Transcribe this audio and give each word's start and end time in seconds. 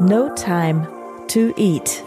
No 0.00 0.34
Time 0.34 0.86
to 1.28 1.52
Eat. 1.56 2.02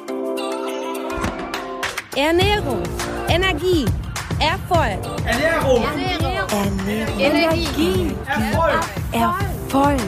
Ernährung, 2.17 2.83
Energie, 3.29 3.85
Erfolg. 4.41 4.99
Ernährung, 5.25 5.83
Ernährung, 5.83 6.49
Ernährung. 6.49 7.19
Energie, 7.19 8.15
Erfolg. 8.25 8.83
Erfolg. 9.13 10.01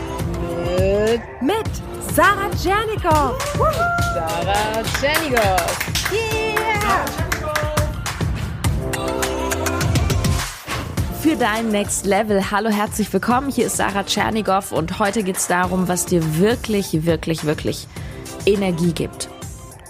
mit 1.42 1.70
Sarah 2.14 2.50
Tschernikow. 2.52 3.38
Sarah 4.14 4.84
Tschernigow. 4.84 6.12
Yeah! 6.12 7.29
Für 11.22 11.36
dein 11.36 11.68
Next 11.68 12.06
Level. 12.06 12.50
Hallo, 12.50 12.70
herzlich 12.70 13.12
willkommen. 13.12 13.52
Hier 13.52 13.66
ist 13.66 13.76
Sarah 13.76 14.06
Tschernigow 14.06 14.72
und 14.72 15.00
heute 15.00 15.22
geht 15.22 15.36
es 15.36 15.48
darum, 15.48 15.90
was 15.90 16.06
dir 16.06 16.40
wirklich, 16.40 17.06
wirklich, 17.06 17.44
wirklich 17.44 17.88
Energie 18.46 18.94
gibt. 18.94 19.28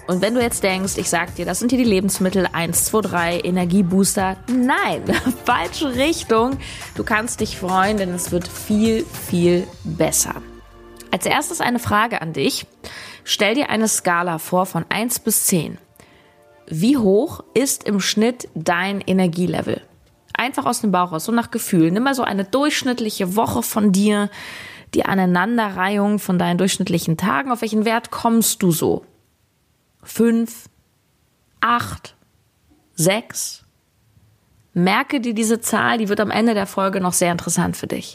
Und 0.08 0.22
wenn 0.22 0.34
du 0.34 0.42
jetzt 0.42 0.64
denkst, 0.64 0.96
ich 0.96 1.08
sag 1.08 1.36
dir, 1.36 1.46
das 1.46 1.60
sind 1.60 1.70
hier 1.70 1.78
die 1.78 1.88
Lebensmittel 1.88 2.48
1, 2.52 2.86
2, 2.86 3.00
3, 3.02 3.40
Energiebooster. 3.42 4.38
Nein, 4.48 5.04
falsche 5.44 5.94
Richtung. 5.94 6.58
Du 6.96 7.04
kannst 7.04 7.38
dich 7.38 7.56
freuen, 7.56 7.96
denn 7.96 8.12
es 8.12 8.32
wird 8.32 8.48
viel, 8.48 9.06
viel 9.28 9.68
besser. 9.84 10.34
Als 11.12 11.26
erstes 11.26 11.60
eine 11.60 11.78
Frage 11.78 12.22
an 12.22 12.32
dich. 12.32 12.66
Stell 13.22 13.54
dir 13.54 13.70
eine 13.70 13.86
Skala 13.86 14.38
vor 14.38 14.66
von 14.66 14.84
1 14.88 15.20
bis 15.20 15.44
10. 15.44 15.78
Wie 16.66 16.96
hoch 16.96 17.44
ist 17.54 17.84
im 17.84 18.00
Schnitt 18.00 18.48
dein 18.56 19.00
Energielevel? 19.00 19.80
Einfach 20.40 20.64
aus 20.64 20.80
dem 20.80 20.90
Bauch 20.90 21.12
raus, 21.12 21.26
so 21.26 21.32
nach 21.32 21.50
Gefühl. 21.50 21.90
Nimm 21.90 22.04
mal 22.04 22.14
so 22.14 22.22
eine 22.22 22.44
durchschnittliche 22.44 23.36
Woche 23.36 23.62
von 23.62 23.92
dir, 23.92 24.30
die 24.94 25.04
Aneinanderreihung 25.04 26.18
von 26.18 26.38
deinen 26.38 26.56
durchschnittlichen 26.56 27.18
Tagen. 27.18 27.52
Auf 27.52 27.60
welchen 27.60 27.84
Wert 27.84 28.10
kommst 28.10 28.62
du 28.62 28.72
so? 28.72 29.04
Fünf? 30.02 30.70
Acht? 31.60 32.14
Sechs? 32.94 33.66
Merke 34.72 35.20
dir 35.20 35.34
diese 35.34 35.60
Zahl, 35.60 35.98
die 35.98 36.08
wird 36.08 36.20
am 36.20 36.30
Ende 36.30 36.54
der 36.54 36.66
Folge 36.66 37.02
noch 37.02 37.12
sehr 37.12 37.32
interessant 37.32 37.76
für 37.76 37.86
dich. 37.86 38.14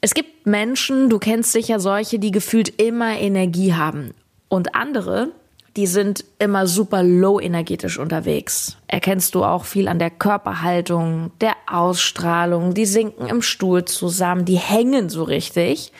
Es 0.00 0.12
gibt 0.12 0.44
Menschen, 0.44 1.08
du 1.08 1.20
kennst 1.20 1.52
sicher 1.52 1.78
solche, 1.78 2.18
die 2.18 2.32
gefühlt 2.32 2.80
immer 2.82 3.16
Energie 3.16 3.74
haben. 3.74 4.12
Und 4.48 4.74
andere, 4.74 5.30
die 5.76 5.86
sind 5.86 6.24
immer 6.38 6.66
super 6.66 7.02
low 7.02 7.40
energetisch 7.40 7.98
unterwegs. 7.98 8.76
Erkennst 8.86 9.34
du 9.34 9.44
auch 9.44 9.64
viel 9.64 9.88
an 9.88 9.98
der 9.98 10.10
Körperhaltung, 10.10 11.32
der 11.40 11.54
Ausstrahlung, 11.66 12.74
die 12.74 12.86
sinken 12.86 13.26
im 13.26 13.42
Stuhl 13.42 13.84
zusammen, 13.84 14.44
die 14.44 14.58
hängen 14.58 15.08
so 15.08 15.24
richtig. 15.24 15.92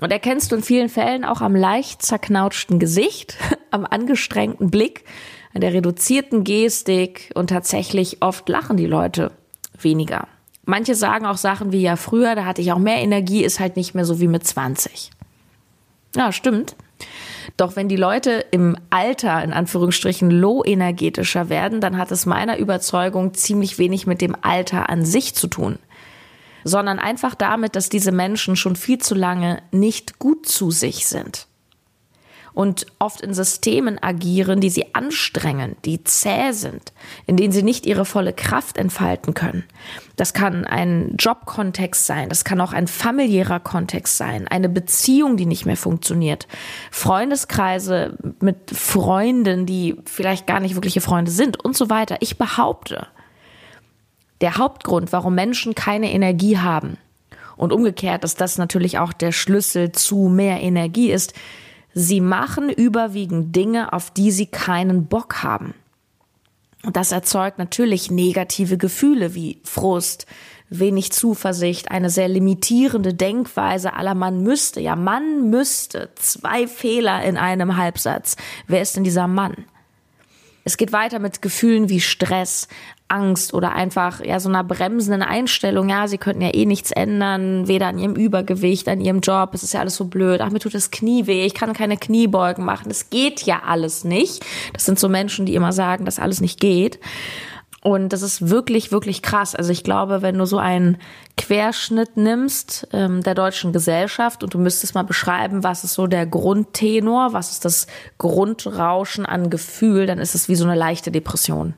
Und 0.00 0.10
erkennst 0.10 0.50
du 0.50 0.56
in 0.56 0.62
vielen 0.62 0.88
Fällen 0.88 1.24
auch 1.24 1.40
am 1.40 1.54
leicht 1.54 2.02
zerknautschten 2.02 2.78
Gesicht, 2.78 3.36
am 3.70 3.86
angestrengten 3.86 4.70
Blick, 4.70 5.04
an 5.54 5.60
der 5.60 5.72
reduzierten 5.72 6.42
Gestik 6.42 7.30
und 7.34 7.50
tatsächlich 7.50 8.22
oft 8.22 8.48
lachen 8.48 8.76
die 8.76 8.86
Leute 8.86 9.30
weniger. 9.78 10.26
Manche 10.64 10.94
sagen 10.94 11.26
auch 11.26 11.36
Sachen 11.36 11.72
wie 11.72 11.82
ja 11.82 11.96
früher, 11.96 12.34
da 12.34 12.44
hatte 12.44 12.60
ich 12.60 12.72
auch 12.72 12.78
mehr 12.78 12.98
Energie, 12.98 13.44
ist 13.44 13.60
halt 13.60 13.76
nicht 13.76 13.94
mehr 13.94 14.04
so 14.04 14.20
wie 14.20 14.28
mit 14.28 14.46
20. 14.46 15.10
Ja, 16.16 16.32
stimmt. 16.32 16.76
Doch 17.56 17.76
wenn 17.76 17.88
die 17.88 17.96
Leute 17.96 18.44
im 18.50 18.76
Alter 18.90 19.42
in 19.42 19.52
Anführungsstrichen 19.52 20.30
low 20.30 20.62
energetischer 20.64 21.48
werden, 21.48 21.80
dann 21.80 21.98
hat 21.98 22.10
es 22.10 22.26
meiner 22.26 22.58
Überzeugung 22.58 23.34
ziemlich 23.34 23.78
wenig 23.78 24.06
mit 24.06 24.20
dem 24.20 24.36
Alter 24.40 24.88
an 24.88 25.04
sich 25.04 25.34
zu 25.34 25.46
tun, 25.46 25.78
sondern 26.64 26.98
einfach 26.98 27.34
damit, 27.34 27.76
dass 27.76 27.88
diese 27.88 28.12
Menschen 28.12 28.56
schon 28.56 28.76
viel 28.76 28.98
zu 28.98 29.14
lange 29.14 29.62
nicht 29.72 30.18
gut 30.18 30.46
zu 30.46 30.70
sich 30.70 31.06
sind 31.06 31.46
und 32.52 32.86
oft 32.98 33.20
in 33.20 33.34
Systemen 33.34 34.02
agieren, 34.02 34.60
die 34.60 34.70
sie 34.70 34.94
anstrengen, 34.94 35.76
die 35.84 36.02
zäh 36.04 36.52
sind, 36.52 36.92
in 37.26 37.36
denen 37.36 37.52
sie 37.52 37.62
nicht 37.62 37.86
ihre 37.86 38.04
volle 38.04 38.32
Kraft 38.32 38.76
entfalten 38.76 39.34
können. 39.34 39.64
Das 40.16 40.34
kann 40.34 40.64
ein 40.64 41.14
Jobkontext 41.18 42.06
sein, 42.06 42.28
das 42.28 42.44
kann 42.44 42.60
auch 42.60 42.72
ein 42.72 42.86
familiärer 42.86 43.60
Kontext 43.60 44.16
sein, 44.16 44.48
eine 44.48 44.68
Beziehung, 44.68 45.36
die 45.36 45.46
nicht 45.46 45.66
mehr 45.66 45.76
funktioniert, 45.76 46.48
Freundeskreise 46.90 48.18
mit 48.40 48.70
Freunden, 48.72 49.66
die 49.66 49.96
vielleicht 50.04 50.46
gar 50.46 50.60
nicht 50.60 50.74
wirkliche 50.74 51.00
Freunde 51.00 51.30
sind 51.30 51.62
und 51.62 51.76
so 51.76 51.90
weiter. 51.90 52.16
Ich 52.20 52.36
behaupte, 52.36 53.06
der 54.40 54.56
Hauptgrund, 54.56 55.12
warum 55.12 55.34
Menschen 55.34 55.74
keine 55.74 56.12
Energie 56.12 56.58
haben 56.58 56.96
und 57.56 57.72
umgekehrt, 57.72 58.24
dass 58.24 58.34
das 58.34 58.58
natürlich 58.58 58.98
auch 58.98 59.12
der 59.12 59.32
Schlüssel 59.32 59.92
zu 59.92 60.28
mehr 60.28 60.60
Energie 60.62 61.10
ist, 61.10 61.34
Sie 61.94 62.20
machen 62.20 62.68
überwiegend 62.68 63.54
Dinge, 63.54 63.92
auf 63.92 64.10
die 64.10 64.30
sie 64.30 64.46
keinen 64.46 65.06
Bock 65.06 65.42
haben. 65.42 65.74
Und 66.82 66.96
das 66.96 67.12
erzeugt 67.12 67.58
natürlich 67.58 68.10
negative 68.10 68.78
Gefühle 68.78 69.34
wie 69.34 69.60
Frust, 69.64 70.26
wenig 70.70 71.12
Zuversicht, 71.12 71.90
eine 71.90 72.10
sehr 72.10 72.28
limitierende 72.28 73.12
Denkweise 73.12 73.92
aller 73.92 74.14
man 74.14 74.42
müsste. 74.42 74.80
Ja, 74.80 74.96
man 74.96 75.50
müsste. 75.50 76.10
Zwei 76.14 76.68
Fehler 76.68 77.22
in 77.24 77.36
einem 77.36 77.76
Halbsatz. 77.76 78.36
Wer 78.66 78.80
ist 78.80 78.96
denn 78.96 79.04
dieser 79.04 79.26
Mann? 79.26 79.66
Es 80.64 80.76
geht 80.76 80.92
weiter 80.92 81.18
mit 81.18 81.42
Gefühlen 81.42 81.88
wie 81.88 82.00
Stress, 82.00 82.68
Angst 83.10 83.54
oder 83.54 83.72
einfach 83.72 84.24
ja 84.24 84.40
so 84.40 84.48
einer 84.48 84.64
bremsenden 84.64 85.22
Einstellung, 85.22 85.88
ja, 85.88 86.08
sie 86.08 86.18
könnten 86.18 86.42
ja 86.42 86.54
eh 86.54 86.66
nichts 86.66 86.90
ändern, 86.90 87.68
weder 87.68 87.88
an 87.88 87.98
ihrem 87.98 88.14
Übergewicht, 88.14 88.88
an 88.88 89.00
ihrem 89.00 89.20
Job, 89.20 89.50
es 89.54 89.62
ist 89.62 89.74
ja 89.74 89.80
alles 89.80 89.96
so 89.96 90.04
blöd, 90.06 90.40
ach, 90.40 90.50
mir 90.50 90.60
tut 90.60 90.74
das 90.74 90.90
Knie 90.90 91.26
weh, 91.26 91.44
ich 91.44 91.54
kann 91.54 91.72
keine 91.72 91.96
Kniebeugen 91.96 92.64
machen, 92.64 92.88
das 92.88 93.10
geht 93.10 93.42
ja 93.42 93.62
alles 93.66 94.04
nicht. 94.04 94.44
Das 94.72 94.84
sind 94.84 94.98
so 94.98 95.08
Menschen, 95.08 95.46
die 95.46 95.54
immer 95.54 95.72
sagen, 95.72 96.04
dass 96.04 96.18
alles 96.18 96.40
nicht 96.40 96.60
geht. 96.60 96.98
Und 97.82 98.12
das 98.12 98.20
ist 98.20 98.50
wirklich, 98.50 98.92
wirklich 98.92 99.22
krass. 99.22 99.54
Also 99.54 99.72
ich 99.72 99.84
glaube, 99.84 100.20
wenn 100.20 100.36
du 100.36 100.44
so 100.44 100.58
einen 100.58 100.98
Querschnitt 101.38 102.16
nimmst 102.16 102.86
ähm, 102.92 103.22
der 103.22 103.34
deutschen 103.34 103.72
Gesellschaft 103.72 104.44
und 104.44 104.52
du 104.52 104.58
müsstest 104.58 104.94
mal 104.94 105.02
beschreiben, 105.02 105.64
was 105.64 105.82
ist 105.82 105.94
so 105.94 106.06
der 106.06 106.26
Grundtenor, 106.26 107.32
was 107.32 107.52
ist 107.52 107.64
das 107.64 107.86
Grundrauschen 108.18 109.24
an 109.24 109.48
Gefühl, 109.48 110.04
dann 110.04 110.18
ist 110.18 110.34
es 110.34 110.48
wie 110.50 110.56
so 110.56 110.64
eine 110.64 110.74
leichte 110.74 111.10
Depression. 111.10 111.74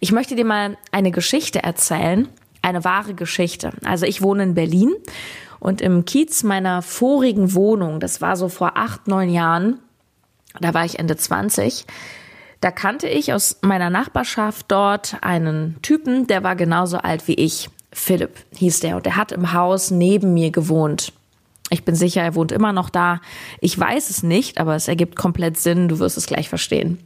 Ich 0.00 0.12
möchte 0.12 0.34
dir 0.34 0.46
mal 0.46 0.78
eine 0.92 1.10
Geschichte 1.10 1.62
erzählen, 1.62 2.26
eine 2.62 2.84
wahre 2.84 3.12
Geschichte. 3.12 3.72
Also 3.84 4.06
ich 4.06 4.22
wohne 4.22 4.42
in 4.44 4.54
Berlin 4.54 4.94
und 5.58 5.82
im 5.82 6.06
Kiez 6.06 6.42
meiner 6.42 6.80
vorigen 6.80 7.54
Wohnung, 7.54 8.00
das 8.00 8.22
war 8.22 8.36
so 8.36 8.48
vor 8.48 8.78
acht, 8.78 9.08
neun 9.08 9.28
Jahren, 9.28 9.78
da 10.58 10.72
war 10.72 10.86
ich 10.86 10.98
Ende 10.98 11.16
20, 11.16 11.84
da 12.62 12.70
kannte 12.70 13.08
ich 13.08 13.34
aus 13.34 13.58
meiner 13.60 13.90
Nachbarschaft 13.90 14.66
dort 14.68 15.18
einen 15.20 15.76
Typen, 15.82 16.26
der 16.26 16.42
war 16.42 16.56
genauso 16.56 16.96
alt 16.96 17.28
wie 17.28 17.34
ich. 17.34 17.68
Philipp 17.92 18.38
hieß 18.56 18.80
der 18.80 18.96
und 18.96 19.04
der 19.04 19.16
hat 19.16 19.32
im 19.32 19.52
Haus 19.52 19.90
neben 19.90 20.32
mir 20.32 20.50
gewohnt. 20.50 21.12
Ich 21.68 21.84
bin 21.84 21.94
sicher, 21.94 22.22
er 22.22 22.34
wohnt 22.34 22.52
immer 22.52 22.72
noch 22.72 22.88
da. 22.88 23.20
Ich 23.60 23.78
weiß 23.78 24.10
es 24.10 24.22
nicht, 24.22 24.58
aber 24.58 24.76
es 24.76 24.88
ergibt 24.88 25.16
komplett 25.16 25.58
Sinn. 25.58 25.88
Du 25.88 25.98
wirst 25.98 26.16
es 26.16 26.26
gleich 26.26 26.48
verstehen. 26.48 26.98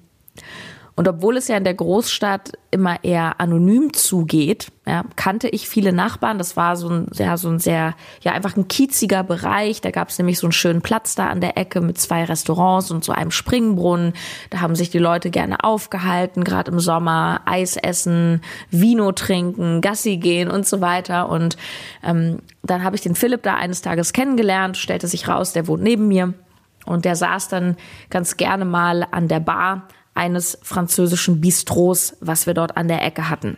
Und 0.96 1.08
obwohl 1.08 1.36
es 1.36 1.48
ja 1.48 1.56
in 1.56 1.64
der 1.64 1.74
Großstadt 1.74 2.52
immer 2.70 3.02
eher 3.02 3.40
anonym 3.40 3.92
zugeht, 3.92 4.70
ja, 4.86 5.02
kannte 5.16 5.48
ich 5.48 5.68
viele 5.68 5.92
Nachbarn. 5.92 6.38
Das 6.38 6.56
war 6.56 6.76
so 6.76 6.88
ein, 6.88 7.08
ja, 7.14 7.36
so 7.36 7.48
ein 7.48 7.58
sehr, 7.58 7.94
ja, 8.20 8.32
einfach 8.32 8.56
ein 8.56 8.68
kieziger 8.68 9.24
Bereich. 9.24 9.80
Da 9.80 9.90
gab 9.90 10.10
es 10.10 10.18
nämlich 10.18 10.38
so 10.38 10.46
einen 10.46 10.52
schönen 10.52 10.82
Platz 10.82 11.16
da 11.16 11.26
an 11.26 11.40
der 11.40 11.58
Ecke 11.58 11.80
mit 11.80 11.98
zwei 11.98 12.24
Restaurants 12.24 12.92
und 12.92 13.02
so 13.02 13.10
einem 13.10 13.32
Springbrunnen. 13.32 14.12
Da 14.50 14.60
haben 14.60 14.76
sich 14.76 14.90
die 14.90 15.00
Leute 15.00 15.30
gerne 15.30 15.64
aufgehalten, 15.64 16.44
gerade 16.44 16.70
im 16.70 16.78
Sommer, 16.78 17.40
Eis 17.44 17.76
essen, 17.76 18.40
Vino 18.70 19.10
trinken, 19.10 19.80
Gassi 19.80 20.18
gehen 20.18 20.48
und 20.48 20.64
so 20.64 20.80
weiter. 20.80 21.28
Und 21.28 21.56
ähm, 22.04 22.38
dann 22.62 22.84
habe 22.84 22.94
ich 22.94 23.02
den 23.02 23.16
Philipp 23.16 23.42
da 23.42 23.56
eines 23.56 23.82
Tages 23.82 24.12
kennengelernt, 24.12 24.76
stellte 24.76 25.08
sich 25.08 25.26
raus, 25.26 25.52
der 25.52 25.66
wohnt 25.66 25.82
neben 25.82 26.06
mir. 26.06 26.34
Und 26.86 27.04
der 27.04 27.16
saß 27.16 27.48
dann 27.48 27.76
ganz 28.10 28.36
gerne 28.36 28.64
mal 28.64 29.06
an 29.10 29.26
der 29.26 29.40
Bar 29.40 29.88
eines 30.14 30.58
französischen 30.62 31.40
Bistros, 31.40 32.16
was 32.20 32.46
wir 32.46 32.54
dort 32.54 32.76
an 32.76 32.88
der 32.88 33.02
Ecke 33.04 33.28
hatten. 33.28 33.56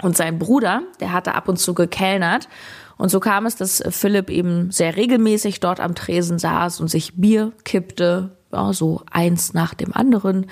Und 0.00 0.16
sein 0.16 0.38
Bruder, 0.38 0.82
der 1.00 1.12
hatte 1.12 1.34
ab 1.34 1.48
und 1.48 1.58
zu 1.58 1.74
gekellnert. 1.74 2.48
Und 2.96 3.10
so 3.10 3.20
kam 3.20 3.46
es, 3.46 3.56
dass 3.56 3.82
Philipp 3.90 4.30
eben 4.30 4.70
sehr 4.70 4.96
regelmäßig 4.96 5.60
dort 5.60 5.80
am 5.80 5.94
Tresen 5.94 6.38
saß 6.38 6.80
und 6.80 6.88
sich 6.88 7.16
Bier 7.16 7.52
kippte, 7.64 8.30
ja, 8.52 8.72
so 8.72 9.02
eins 9.10 9.54
nach 9.54 9.74
dem 9.74 9.92
anderen. 9.92 10.46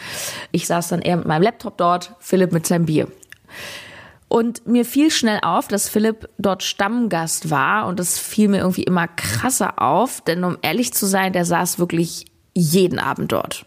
Ich 0.52 0.66
saß 0.66 0.88
dann 0.88 1.00
eher 1.00 1.16
mit 1.16 1.26
meinem 1.26 1.42
Laptop 1.42 1.78
dort, 1.78 2.14
Philipp 2.18 2.52
mit 2.52 2.66
seinem 2.66 2.86
Bier. 2.86 3.08
Und 4.28 4.66
mir 4.66 4.84
fiel 4.84 5.10
schnell 5.12 5.38
auf, 5.42 5.68
dass 5.68 5.88
Philipp 5.88 6.28
dort 6.36 6.64
Stammgast 6.64 7.50
war 7.50 7.86
und 7.86 8.00
das 8.00 8.18
fiel 8.18 8.48
mir 8.48 8.58
irgendwie 8.58 8.82
immer 8.82 9.06
krasser 9.06 9.80
auf, 9.80 10.20
denn 10.20 10.42
um 10.42 10.58
ehrlich 10.62 10.92
zu 10.92 11.06
sein, 11.06 11.32
der 11.32 11.44
saß 11.44 11.78
wirklich 11.78 12.26
jeden 12.52 12.98
Abend 12.98 13.30
dort. 13.30 13.66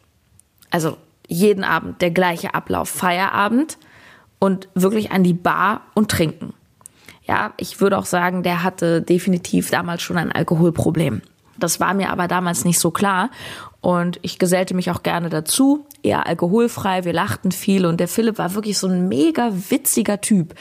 Also 0.70 0.98
jeden 1.30 1.64
Abend 1.64 2.02
der 2.02 2.12
gleiche 2.12 2.54
Ablauf. 2.54 2.90
Feierabend 2.90 3.78
und 4.40 4.68
wirklich 4.74 5.12
an 5.12 5.24
die 5.24 5.34
Bar 5.34 5.82
und 5.94 6.12
trinken. 6.12 6.54
Ja, 7.26 7.54
ich 7.58 7.80
würde 7.80 7.98
auch 7.98 8.06
sagen, 8.06 8.44
der 8.44 8.64
hatte 8.64 9.02
definitiv 9.02 9.70
damals 9.70 10.02
schon 10.02 10.18
ein 10.18 10.32
Alkoholproblem. 10.32 11.22
Das 11.58 11.80
war 11.80 11.94
mir 11.94 12.10
aber 12.10 12.28
damals 12.28 12.66
nicht 12.66 12.80
so 12.80 12.90
klar. 12.90 13.30
Und 13.82 14.20
ich 14.24 14.40
gesellte 14.40 14.74
mich 14.74 14.90
auch 14.92 15.04
gerne 15.04 15.30
dazu, 15.30 15.86
eher 16.02 16.26
alkoholfrei, 16.26 17.06
wir 17.06 17.14
lachten 17.14 17.52
viel 17.52 17.86
und 17.86 18.00
der 18.00 18.08
Philipp 18.08 18.38
war 18.38 18.54
wirklich 18.56 18.78
so 18.78 18.88
ein 18.88 19.08
mega 19.08 19.52
witziger 19.70 20.20
Typ. 20.20 20.54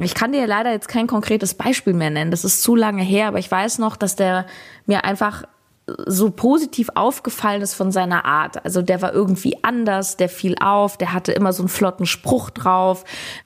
Ich 0.00 0.14
kann 0.14 0.32
dir 0.32 0.46
leider 0.46 0.72
jetzt 0.72 0.88
kein 0.88 1.06
konkretes 1.06 1.54
Beispiel 1.54 1.94
mehr 1.94 2.10
nennen, 2.10 2.30
das 2.30 2.44
ist 2.44 2.62
zu 2.62 2.76
lange 2.76 3.02
her, 3.02 3.28
aber 3.28 3.38
ich 3.38 3.50
weiß 3.50 3.78
noch, 3.78 3.96
dass 3.96 4.16
der 4.16 4.46
mir 4.86 5.04
einfach 5.04 5.44
so 5.86 6.30
positiv 6.30 6.88
aufgefallen 6.94 7.60
ist 7.60 7.74
von 7.74 7.92
seiner 7.92 8.24
Art. 8.24 8.64
Also 8.64 8.80
der 8.80 9.02
war 9.02 9.12
irgendwie 9.12 9.62
anders, 9.62 10.16
der 10.16 10.28
fiel 10.28 10.56
auf, 10.60 10.96
der 10.96 11.12
hatte 11.12 11.32
immer 11.32 11.52
so 11.52 11.62
einen 11.62 11.68
flotten 11.68 12.06
Spruch 12.06 12.50
drauf, 12.50 13.04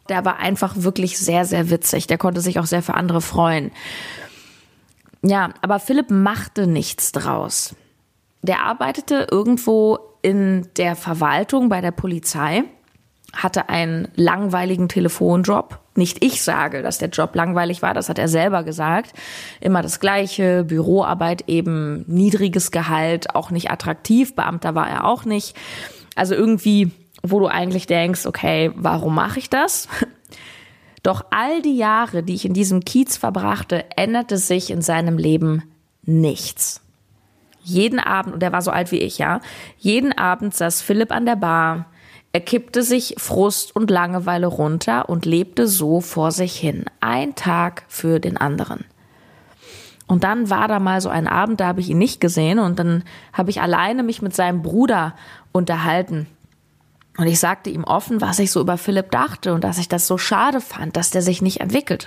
der 0.09 0.25
war 0.25 0.39
einfach 0.39 0.75
wirklich 0.77 1.19
sehr, 1.19 1.45
sehr 1.45 1.71
witzig, 1.71 2.07
der 2.07 2.19
konnte 2.19 2.41
sich 2.41 2.59
auch 2.59 2.67
sehr 2.67 2.83
für 2.83 2.95
andere 2.95 3.21
freuen. 3.21 3.73
Ja, 5.23 5.51
aber 5.63 5.81
Philipp 5.81 6.11
machte 6.11 6.67
nichts 6.69 7.11
draus. 7.11 7.75
Der 8.43 8.63
arbeitete 8.63 9.27
irgendwo 9.31 9.99
in 10.23 10.69
der 10.77 10.95
Verwaltung 10.95 11.69
bei 11.69 11.81
der 11.81 11.91
Polizei, 11.91 12.63
hatte 13.33 13.69
einen 13.69 14.09
langweiligen 14.15 14.89
Telefonjob. 14.89 15.81
Nicht 15.99 16.25
ich 16.25 16.43
sage, 16.43 16.81
dass 16.83 16.99
der 16.99 17.09
Job 17.09 17.35
langweilig 17.35 17.83
war, 17.83 17.93
das 17.93 18.09
hat 18.09 18.21
er 18.21 18.29
selber 18.29 18.63
gesagt. 18.63 19.13
Immer 19.61 19.83
das 19.83 19.99
gleiche, 19.99 20.63
Büroarbeit 20.63 21.49
eben 21.49 22.05
niedriges 22.07 22.71
Gehalt, 22.71 23.35
auch 23.35 23.51
nicht 23.51 23.73
attraktiv, 23.73 24.37
Beamter 24.37 24.77
war 24.77 24.89
er 24.89 25.05
auch 25.05 25.25
nicht. 25.25 25.57
Also 26.15 26.37
irgendwie, 26.37 26.93
wo 27.25 27.41
du 27.41 27.49
eigentlich 27.49 27.89
denkst, 27.89 28.27
okay, 28.27 28.71
warum 28.77 29.17
mache 29.17 29.41
ich 29.41 29.51
das? 29.51 29.89
Doch 31.03 31.25
all 31.33 31.63
die 31.63 31.77
Jahre, 31.77 32.23
die 32.23 32.35
ich 32.35 32.45
in 32.45 32.55
diesem 32.55 32.85
Kiez 32.85 33.17
verbrachte, 33.17 33.85
änderte 33.97 34.39
sich 34.39 34.71
in 34.71 34.83
seinem 34.83 35.19
Leben 35.19 35.65
nichts. 36.05 36.81
Jeden 37.65 37.99
Abend, 37.99 38.35
und 38.35 38.43
er 38.45 38.53
war 38.53 38.63
so 38.63 38.71
alt 38.71 38.93
wie 38.93 39.01
ich, 39.01 39.19
ja, 39.19 39.41
jeden 39.79 40.17
Abend 40.17 40.55
saß 40.55 40.81
Philipp 40.81 41.11
an 41.11 41.27
der 41.27 41.37
Bar, 41.37 41.87
er 42.39 42.45
kippte 42.45 42.85
sich 42.85 43.17
Frust 43.19 43.75
und 43.75 43.91
Langeweile 43.91 44.47
runter 44.47 45.09
und 45.09 45.27
lebte 45.27 45.67
so 45.67 46.01
vor 46.01 46.31
sich 46.31 46.57
hin, 46.57 46.85
ein 47.01 47.35
Tag 47.35 47.83
für 47.89 48.21
den 48.21 48.37
anderen. 48.37 48.85
Und 50.07 50.23
dann 50.23 50.49
war 50.49 50.69
da 50.69 50.79
mal 50.79 51.01
so 51.01 51.09
ein 51.09 51.27
Abend, 51.27 51.59
da 51.59 51.67
habe 51.67 51.81
ich 51.81 51.91
ihn 51.91 51.99
nicht 51.99 52.21
gesehen 52.21 52.61
und 52.61 52.79
dann 52.79 53.03
habe 53.33 53.51
ich 53.51 53.61
alleine 53.61 54.05
mich 54.05 54.23
mit 54.23 54.37
seinem 54.37 54.63
Bruder 54.63 55.17
unterhalten. 55.51 56.29
Und 57.17 57.27
ich 57.27 57.41
sagte 57.41 57.71
ihm 57.71 57.83
offen, 57.83 58.21
was 58.21 58.39
ich 58.39 58.53
so 58.53 58.61
über 58.61 58.79
Philipp 58.79 59.11
dachte 59.11 59.53
und 59.53 59.65
dass 59.65 59.79
ich 59.79 59.89
das 59.89 60.07
so 60.07 60.17
schade 60.17 60.61
fand, 60.61 60.97
dass 60.97 61.11
der 61.11 61.23
sich 61.23 61.43
nicht 61.43 61.61
entwickelte. 61.61 62.07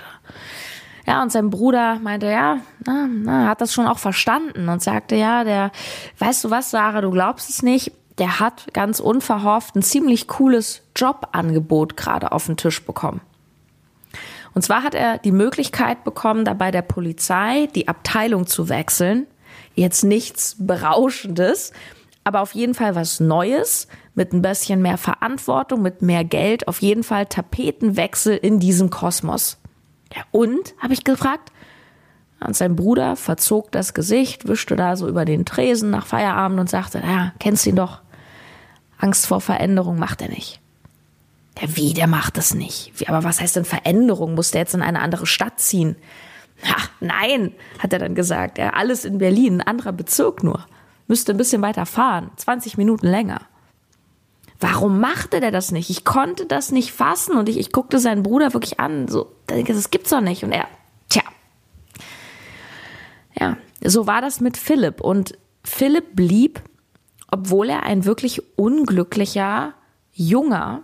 Ja, 1.06 1.22
und 1.22 1.30
sein 1.30 1.50
Bruder 1.50 1.98
meinte, 1.98 2.30
ja, 2.30 2.56
na, 2.86 3.06
na, 3.06 3.48
hat 3.48 3.60
das 3.60 3.74
schon 3.74 3.86
auch 3.86 3.98
verstanden 3.98 4.70
und 4.70 4.82
sagte, 4.82 5.14
ja, 5.14 5.44
der, 5.44 5.72
weißt 6.20 6.44
du 6.44 6.50
was, 6.50 6.70
Sarah, 6.70 7.02
du 7.02 7.10
glaubst 7.10 7.50
es 7.50 7.62
nicht, 7.62 7.92
der 8.22 8.38
hat 8.38 8.72
ganz 8.72 9.00
unverhofft 9.00 9.74
ein 9.74 9.82
ziemlich 9.82 10.28
cooles 10.28 10.82
Jobangebot 10.94 11.96
gerade 11.96 12.30
auf 12.30 12.46
den 12.46 12.56
Tisch 12.56 12.86
bekommen. 12.86 13.20
Und 14.54 14.62
zwar 14.62 14.84
hat 14.84 14.94
er 14.94 15.18
die 15.18 15.32
Möglichkeit 15.32 16.04
bekommen, 16.04 16.44
da 16.44 16.54
bei 16.54 16.70
der 16.70 16.82
Polizei 16.82 17.66
die 17.74 17.88
Abteilung 17.88 18.46
zu 18.46 18.68
wechseln. 18.68 19.26
Jetzt 19.74 20.04
nichts 20.04 20.54
Berauschendes, 20.56 21.72
aber 22.22 22.42
auf 22.42 22.54
jeden 22.54 22.74
Fall 22.74 22.94
was 22.94 23.18
Neues, 23.18 23.88
mit 24.14 24.32
ein 24.32 24.40
bisschen 24.40 24.82
mehr 24.82 24.98
Verantwortung, 24.98 25.82
mit 25.82 26.00
mehr 26.00 26.22
Geld, 26.22 26.68
auf 26.68 26.80
jeden 26.80 27.02
Fall 27.02 27.26
Tapetenwechsel 27.26 28.36
in 28.36 28.60
diesem 28.60 28.90
Kosmos. 28.90 29.58
Und, 30.30 30.74
habe 30.78 30.92
ich 30.92 31.02
gefragt. 31.02 31.50
Und 32.38 32.54
sein 32.54 32.76
Bruder 32.76 33.16
verzog 33.16 33.72
das 33.72 33.94
Gesicht, 33.94 34.46
wischte 34.46 34.76
da 34.76 34.94
so 34.94 35.08
über 35.08 35.24
den 35.24 35.44
Tresen 35.44 35.90
nach 35.90 36.06
Feierabend 36.06 36.60
und 36.60 36.70
sagte, 36.70 37.02
ja, 37.04 37.32
kennst 37.40 37.66
ihn 37.66 37.74
doch. 37.74 38.01
Angst 39.02 39.26
vor 39.26 39.40
Veränderung 39.40 39.98
macht 39.98 40.22
er 40.22 40.28
nicht. 40.28 40.60
Ja, 41.60 41.76
wie, 41.76 41.92
der 41.92 42.06
macht 42.06 42.36
das 42.36 42.54
nicht. 42.54 42.92
Wie, 42.96 43.08
aber 43.08 43.24
was 43.24 43.40
heißt 43.40 43.56
denn 43.56 43.64
Veränderung? 43.64 44.34
Muss 44.34 44.52
der 44.52 44.62
jetzt 44.62 44.74
in 44.74 44.82
eine 44.82 45.00
andere 45.00 45.26
Stadt 45.26 45.60
ziehen? 45.60 45.96
Ja, 46.64 46.76
nein, 47.00 47.52
hat 47.80 47.92
er 47.92 47.98
dann 47.98 48.14
gesagt. 48.14 48.58
Ja, 48.58 48.70
alles 48.70 49.04
in 49.04 49.18
Berlin, 49.18 49.60
ein 49.60 49.66
anderer 49.66 49.92
Bezirk 49.92 50.44
nur. 50.44 50.64
Müsste 51.08 51.32
ein 51.32 51.36
bisschen 51.36 51.62
weiter 51.62 51.84
fahren, 51.84 52.30
20 52.36 52.78
Minuten 52.78 53.06
länger. 53.06 53.42
Warum 54.60 55.00
machte 55.00 55.40
der 55.40 55.50
das 55.50 55.72
nicht? 55.72 55.90
Ich 55.90 56.04
konnte 56.04 56.46
das 56.46 56.70
nicht 56.70 56.92
fassen 56.92 57.36
und 57.36 57.48
ich, 57.48 57.58
ich 57.58 57.72
guckte 57.72 57.98
seinen 57.98 58.22
Bruder 58.22 58.52
wirklich 58.54 58.78
an. 58.78 59.08
So, 59.08 59.32
das 59.46 59.90
gibt's 59.90 60.10
doch 60.10 60.20
nicht. 60.20 60.44
Und 60.44 60.52
er, 60.52 60.68
tja. 61.08 61.22
Ja, 63.38 63.56
so 63.84 64.06
war 64.06 64.20
das 64.20 64.40
mit 64.40 64.56
Philipp. 64.56 65.00
Und 65.00 65.36
Philipp 65.64 66.14
blieb, 66.14 66.62
obwohl 67.32 67.70
er 67.70 67.82
ein 67.82 68.04
wirklich 68.04 68.42
unglücklicher, 68.56 69.72
junger, 70.12 70.82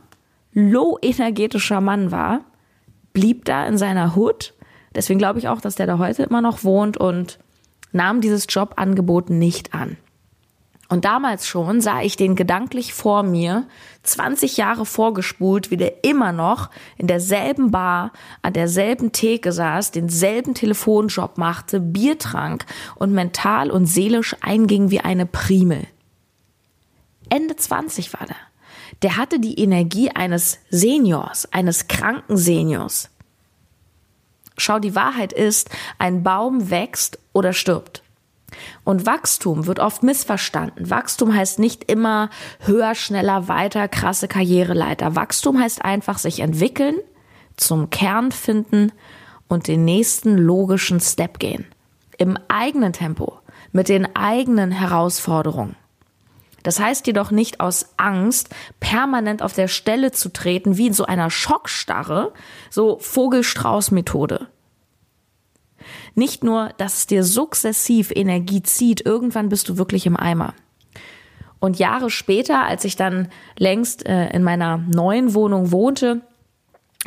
low-energetischer 0.52 1.82
Mann 1.82 2.10
war, 2.10 2.40
blieb 3.12 3.44
da 3.44 3.66
in 3.66 3.76
seiner 3.76 4.16
Hut. 4.16 4.54
Deswegen 4.94 5.18
glaube 5.18 5.38
ich 5.38 5.48
auch, 5.48 5.60
dass 5.60 5.74
der 5.74 5.86
da 5.86 5.98
heute 5.98 6.22
immer 6.22 6.40
noch 6.40 6.64
wohnt 6.64 6.96
und 6.96 7.38
nahm 7.92 8.22
dieses 8.22 8.46
Jobangebot 8.48 9.28
nicht 9.28 9.74
an. 9.74 9.98
Und 10.88 11.04
damals 11.04 11.46
schon 11.46 11.82
sah 11.82 12.00
ich 12.00 12.16
den 12.16 12.34
gedanklich 12.34 12.94
vor 12.94 13.22
mir, 13.22 13.66
20 14.04 14.56
Jahre 14.56 14.86
vorgespult, 14.86 15.70
wie 15.70 15.76
der 15.76 16.02
immer 16.02 16.32
noch 16.32 16.70
in 16.96 17.06
derselben 17.06 17.70
Bar, 17.70 18.12
an 18.40 18.54
derselben 18.54 19.12
Theke 19.12 19.52
saß, 19.52 19.90
denselben 19.90 20.54
Telefonjob 20.54 21.36
machte, 21.36 21.78
Bier 21.78 22.18
trank 22.18 22.64
und 22.94 23.12
mental 23.12 23.70
und 23.70 23.84
seelisch 23.84 24.34
einging 24.40 24.90
wie 24.90 25.00
eine 25.00 25.26
Primel. 25.26 25.86
Ende 27.30 27.56
20 27.56 28.12
war 28.12 28.26
der. 28.26 28.36
Der 29.02 29.16
hatte 29.16 29.38
die 29.38 29.60
Energie 29.60 30.10
eines 30.10 30.58
Seniors, 30.70 31.52
eines 31.52 31.88
kranken 31.88 32.36
Seniors. 32.36 33.10
Schau, 34.56 34.78
die 34.78 34.94
Wahrheit 34.94 35.32
ist, 35.32 35.70
ein 35.98 36.22
Baum 36.22 36.70
wächst 36.70 37.18
oder 37.32 37.52
stirbt. 37.52 38.02
Und 38.84 39.06
Wachstum 39.06 39.66
wird 39.66 39.78
oft 39.78 40.02
missverstanden. 40.02 40.90
Wachstum 40.90 41.34
heißt 41.34 41.58
nicht 41.58 41.84
immer 41.84 42.30
höher, 42.60 42.94
schneller, 42.94 43.46
weiter, 43.46 43.88
krasse 43.88 44.26
Karriereleiter. 44.26 45.14
Wachstum 45.14 45.60
heißt 45.60 45.84
einfach 45.84 46.18
sich 46.18 46.40
entwickeln, 46.40 46.96
zum 47.56 47.90
Kern 47.90 48.32
finden 48.32 48.92
und 49.48 49.68
den 49.68 49.84
nächsten 49.84 50.36
logischen 50.36 51.00
Step 51.00 51.38
gehen. 51.38 51.66
Im 52.16 52.38
eigenen 52.48 52.92
Tempo, 52.92 53.38
mit 53.72 53.88
den 53.88 54.16
eigenen 54.16 54.72
Herausforderungen. 54.72 55.76
Das 56.68 56.80
heißt 56.80 57.06
jedoch 57.06 57.30
nicht 57.30 57.60
aus 57.60 57.94
Angst, 57.96 58.50
permanent 58.78 59.40
auf 59.40 59.54
der 59.54 59.68
Stelle 59.68 60.12
zu 60.12 60.30
treten, 60.30 60.76
wie 60.76 60.88
in 60.88 60.92
so 60.92 61.06
einer 61.06 61.30
Schockstarre, 61.30 62.34
so 62.68 62.98
Vogelstrauß-Methode. 62.98 64.48
Nicht 66.14 66.44
nur, 66.44 66.68
dass 66.76 66.98
es 66.98 67.06
dir 67.06 67.24
sukzessiv 67.24 68.10
Energie 68.14 68.62
zieht, 68.62 69.00
irgendwann 69.06 69.48
bist 69.48 69.70
du 69.70 69.78
wirklich 69.78 70.04
im 70.04 70.18
Eimer. 70.18 70.52
Und 71.58 71.78
Jahre 71.78 72.10
später, 72.10 72.64
als 72.64 72.84
ich 72.84 72.96
dann 72.96 73.30
längst 73.56 74.06
äh, 74.06 74.28
in 74.28 74.42
meiner 74.42 74.76
neuen 74.76 75.32
Wohnung 75.32 75.72
wohnte 75.72 76.20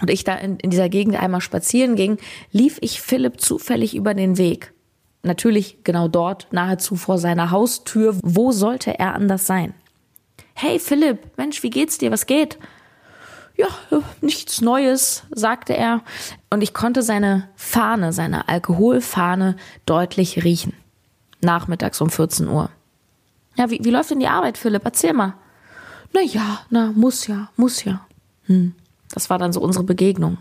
und 0.01 0.09
ich 0.09 0.23
da 0.23 0.33
in, 0.37 0.57
in 0.57 0.71
dieser 0.71 0.89
Gegend 0.89 1.21
einmal 1.21 1.41
spazieren 1.41 1.95
ging, 1.95 2.17
lief 2.51 2.79
ich 2.81 2.99
Philipp 2.99 3.39
zufällig 3.39 3.95
über 3.95 4.15
den 4.15 4.39
Weg. 4.39 4.73
Natürlich 5.23 5.83
genau 5.83 6.07
dort, 6.07 6.47
nahezu 6.51 6.95
vor 6.95 7.17
seiner 7.17 7.51
Haustür. 7.51 8.17
Wo 8.23 8.51
sollte 8.51 8.97
er 8.97 9.13
anders 9.13 9.45
sein? 9.45 9.73
Hey 10.53 10.79
Philipp, 10.79 11.37
Mensch, 11.37 11.63
wie 11.63 11.69
geht's 11.69 11.97
dir? 11.97 12.11
Was 12.11 12.25
geht? 12.25 12.57
ja, 13.61 13.67
nichts 14.21 14.61
Neues, 14.61 15.23
sagte 15.31 15.75
er. 15.75 16.01
Und 16.49 16.61
ich 16.61 16.73
konnte 16.73 17.03
seine 17.03 17.49
Fahne, 17.55 18.13
seine 18.13 18.47
Alkoholfahne 18.47 19.55
deutlich 19.85 20.43
riechen. 20.43 20.73
Nachmittags 21.41 22.01
um 22.01 22.09
14 22.09 22.47
Uhr. 22.47 22.69
Ja, 23.57 23.69
wie, 23.69 23.83
wie 23.83 23.89
läuft 23.89 24.11
denn 24.11 24.19
die 24.19 24.27
Arbeit, 24.27 24.57
Philipp? 24.57 24.83
Erzähl 24.85 25.13
mal. 25.13 25.35
Na 26.13 26.21
ja, 26.21 26.61
na, 26.69 26.91
muss 26.95 27.27
ja, 27.27 27.49
muss 27.55 27.83
ja. 27.83 28.05
Hm. 28.45 28.73
Das 29.13 29.29
war 29.29 29.37
dann 29.37 29.53
so 29.53 29.61
unsere 29.61 29.83
Begegnung. 29.83 30.37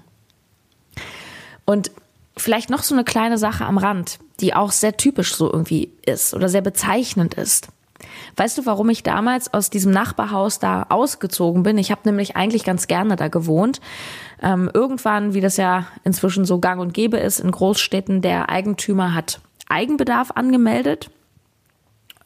Und 1.65 1.91
vielleicht 2.37 2.71
noch 2.71 2.83
so 2.83 2.95
eine 2.95 3.05
kleine 3.05 3.39
Sache 3.39 3.65
am 3.65 3.79
Rand, 3.79 4.19
die 4.41 4.55
auch 4.55 4.73
sehr 4.73 4.97
typisch 4.97 5.35
so 5.35 5.51
irgendwie 5.51 5.93
ist 6.05 6.35
oder 6.35 6.49
sehr 6.49 6.63
bezeichnend 6.63 7.35
ist. 7.35 7.69
Weißt 8.37 8.57
du, 8.57 8.67
warum 8.67 8.89
ich 8.89 9.03
damals 9.03 9.53
aus 9.53 9.71
diesem 9.71 9.93
Nachbarhaus 9.93 10.59
da 10.59 10.87
ausgezogen 10.89 11.63
bin? 11.63 11.79
Ich 11.79 11.91
habe 11.91 12.03
nämlich 12.05 12.37
eigentlich 12.37 12.65
ganz 12.65 12.87
gerne 12.87 13.17
da 13.17 13.29
gewohnt. 13.29 13.81
Ähm, 14.43 14.71
irgendwann, 14.73 15.35
wie 15.35 15.41
das 15.41 15.57
ja 15.57 15.87
inzwischen 16.05 16.45
so 16.45 16.59
gang 16.59 16.81
und 16.81 16.95
gäbe 16.95 17.19
ist 17.19 17.41
in 17.41 17.51
Großstädten, 17.51 18.23
der 18.23 18.49
Eigentümer 18.49 19.15
hat 19.15 19.41
Eigenbedarf 19.69 20.33
angemeldet. 20.35 21.11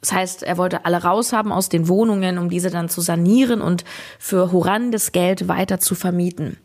Das 0.01 0.13
heißt, 0.13 0.43
er 0.43 0.59
wollte 0.59 0.85
alle 0.85 1.03
raushaben 1.03 1.51
aus 1.51 1.71
den 1.71 1.89
Wohnungen, 1.89 2.39
um 2.39 2.51
diese 2.51 2.71
dann 2.71 2.89
zu 2.89 3.01
sanieren 3.01 3.61
und 3.63 3.85
für 4.19 4.53
horrendes 4.53 5.13
Geld 5.13 5.49
weiter 5.49 5.81
zu 5.81 5.95
vermieten. 5.95 6.59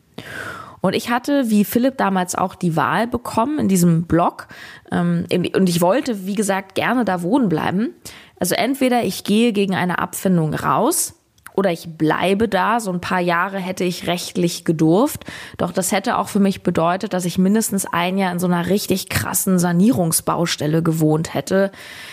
Und 0.81 0.95
ich 0.95 1.09
hatte, 1.09 1.49
wie 1.49 1.65
Philipp 1.65 1.97
damals 1.97 2.35
auch, 2.35 2.55
die 2.55 2.75
Wahl 2.75 3.07
bekommen 3.07 3.59
in 3.59 3.67
diesem 3.67 4.03
Blog. 4.03 4.47
Ähm, 4.91 5.25
und 5.31 5.69
ich 5.69 5.81
wollte, 5.81 6.25
wie 6.25 6.35
gesagt, 6.35 6.75
gerne 6.75 7.05
da 7.05 7.21
wohnen 7.21 7.49
bleiben. 7.49 7.93
Also 8.39 8.55
entweder 8.55 9.03
ich 9.03 9.23
gehe 9.23 9.51
gegen 9.51 9.75
eine 9.75 9.99
Abfindung 9.99 10.53
raus 10.53 11.15
oder 11.59 11.73
ich 11.73 11.97
bleibe 11.97 12.47
da. 12.47 12.79
So 12.79 12.89
ein 12.89 13.01
paar 13.01 13.19
Jahre 13.19 13.59
hätte 13.59 13.83
ich 13.83 14.07
rechtlich 14.07 14.63
gedurft. 14.63 15.25
Doch 15.57 15.73
das 15.73 15.91
hätte 15.91 16.17
auch 16.17 16.29
für 16.29 16.39
mich 16.39 16.63
bedeutet, 16.63 17.13
dass 17.13 17.25
ich 17.25 17.37
mindestens 17.37 17.85
ein 17.85 18.17
Jahr 18.17 18.31
in 18.31 18.39
so 18.39 18.47
einer 18.47 18.67
richtig 18.67 19.09
krassen 19.09 19.59
Sanierungsbaustelle 19.59 20.81
gewohnt 20.81 21.33
hätte. 21.33 21.71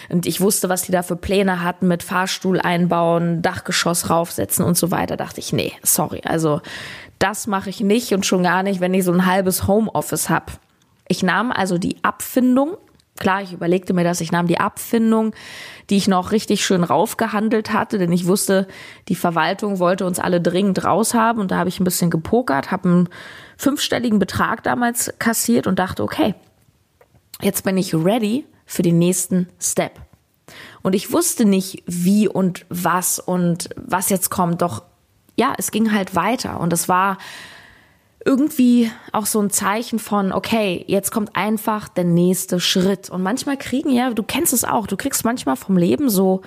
Und 0.09 0.27
ich 0.27 0.41
wusste, 0.41 0.69
was 0.69 0.83
die 0.83 0.91
da 0.91 1.05
für 1.05 1.15
Pläne 1.15 1.63
hatten 1.63 1.87
mit 1.87 2.03
Fahrstuhl 2.03 2.61
einbauen, 2.61 3.41
Dachgeschoss 3.41 4.11
raufsetzen 4.11 4.65
und 4.65 4.77
so 4.77 4.91
weiter. 4.91 5.17
dachte 5.17 5.39
ich, 5.39 5.53
nee, 5.53 5.73
sorry. 5.85 6.23
Also 6.25 6.61
das 7.19 7.47
mache 7.47 7.71
ich 7.71 7.81
nicht 7.81 8.13
und 8.13 8.27
schon 8.27 8.43
gar 8.43 8.63
nicht, 8.63 8.81
wenn 8.81 8.95
ich 8.95 9.05
so 9.05 9.13
ein 9.13 9.27
halbes 9.27 9.67
Homeoffice 9.67 10.29
habe. 10.29 10.53
Ich 11.09 11.23
nahm 11.23 11.53
also 11.53 11.79
die 11.79 11.97
Abfindung. 12.03 12.77
Klar, 13.19 13.43
ich 13.43 13.53
überlegte 13.53 13.95
mir 13.95 14.05
das, 14.05 14.21
ich 14.21 14.31
nahm 14.31 14.47
die 14.47 14.61
Abfindung, 14.61 15.35
die 15.89 15.97
ich 15.97 16.07
noch 16.07 16.33
richtig 16.33 16.67
schön 16.67 16.85
raufgehandelt 16.85 17.73
hatte, 17.73 17.97
denn 17.97 18.13
ich 18.13 18.27
wusste, 18.27 18.69
die 19.09 19.15
Verwaltung 19.15 19.79
wollte 19.79 20.05
uns 20.05 20.19
alle 20.19 20.41
dringend 20.41 20.85
raushaben 20.85 21.41
und 21.41 21.51
da 21.51 21.57
habe 21.57 21.71
ich 21.71 21.81
ein 21.81 21.85
bisschen 21.85 22.11
gepokert, 22.11 22.71
habe 22.71 22.89
einen 22.89 23.09
fünfstelligen 23.57 24.19
Betrag 24.19 24.63
damals 24.65 25.15
kassiert 25.19 25.67
und 25.67 25.79
dachte, 25.79 26.03
okay, 26.03 26.35
jetzt 27.41 27.65
bin 27.65 27.79
ich 27.79 27.95
ready 27.95 28.45
für 28.67 28.83
den 28.83 28.99
nächsten 28.99 29.49
Step. 29.59 29.93
Und 30.83 30.95
ich 30.95 31.11
wusste 31.11 31.47
nicht, 31.47 31.83
wie 31.87 32.29
und 32.29 32.67
was 32.69 33.19
und 33.19 33.71
was 33.77 34.11
jetzt 34.11 34.31
kommt, 34.31 34.61
doch 34.61 34.83
ja, 35.37 35.55
es 35.59 35.71
ging 35.71 35.93
halt 35.93 36.15
weiter 36.15 36.61
und 36.61 36.73
es 36.73 36.89
war 36.89 37.19
irgendwie 38.25 38.91
auch 39.13 39.27
so 39.27 39.41
ein 39.41 39.51
Zeichen 39.51 40.01
von, 40.01 40.33
okay, 40.33 40.85
jetzt 40.89 41.13
kommt 41.13 41.37
einfach 41.37 41.89
der 41.89 42.03
nächste 42.03 42.59
Schritt. 42.59 43.09
Und 43.09 43.23
manchmal 43.23 43.57
kriegen 43.57 43.91
ja, 43.91 44.11
du 44.11 44.25
kennst 44.25 44.53
es 44.53 44.65
auch, 44.65 44.89
du 44.89 44.97
kriegst 44.97 45.25
manchmal 45.25 45.55
vom 45.55 45.77
Leben 45.77 46.11
so, 46.11 46.43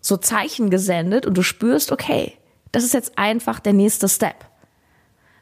so 0.00 0.16
Zeichen 0.16 0.68
gesendet 0.68 1.24
und 1.24 1.38
du 1.38 1.42
spürst, 1.42 1.92
okay, 1.92 2.32
das 2.72 2.82
ist 2.82 2.92
jetzt 2.92 3.18
einfach 3.18 3.60
der 3.60 3.72
nächste 3.72 4.08
Step. 4.08 4.46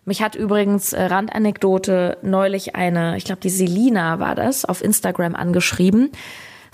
Mich 0.05 0.23
hat 0.23 0.35
übrigens 0.35 0.93
äh, 0.93 1.05
Randanekdote 1.05 2.19
neulich 2.21 2.75
eine, 2.75 3.17
ich 3.17 3.25
glaube 3.25 3.41
die 3.41 3.49
Selina 3.49 4.21
war 4.21 4.35
das, 4.35 4.67
auf 4.67 4.85
Instagram 4.85 5.35
angeschrieben. 5.35 6.11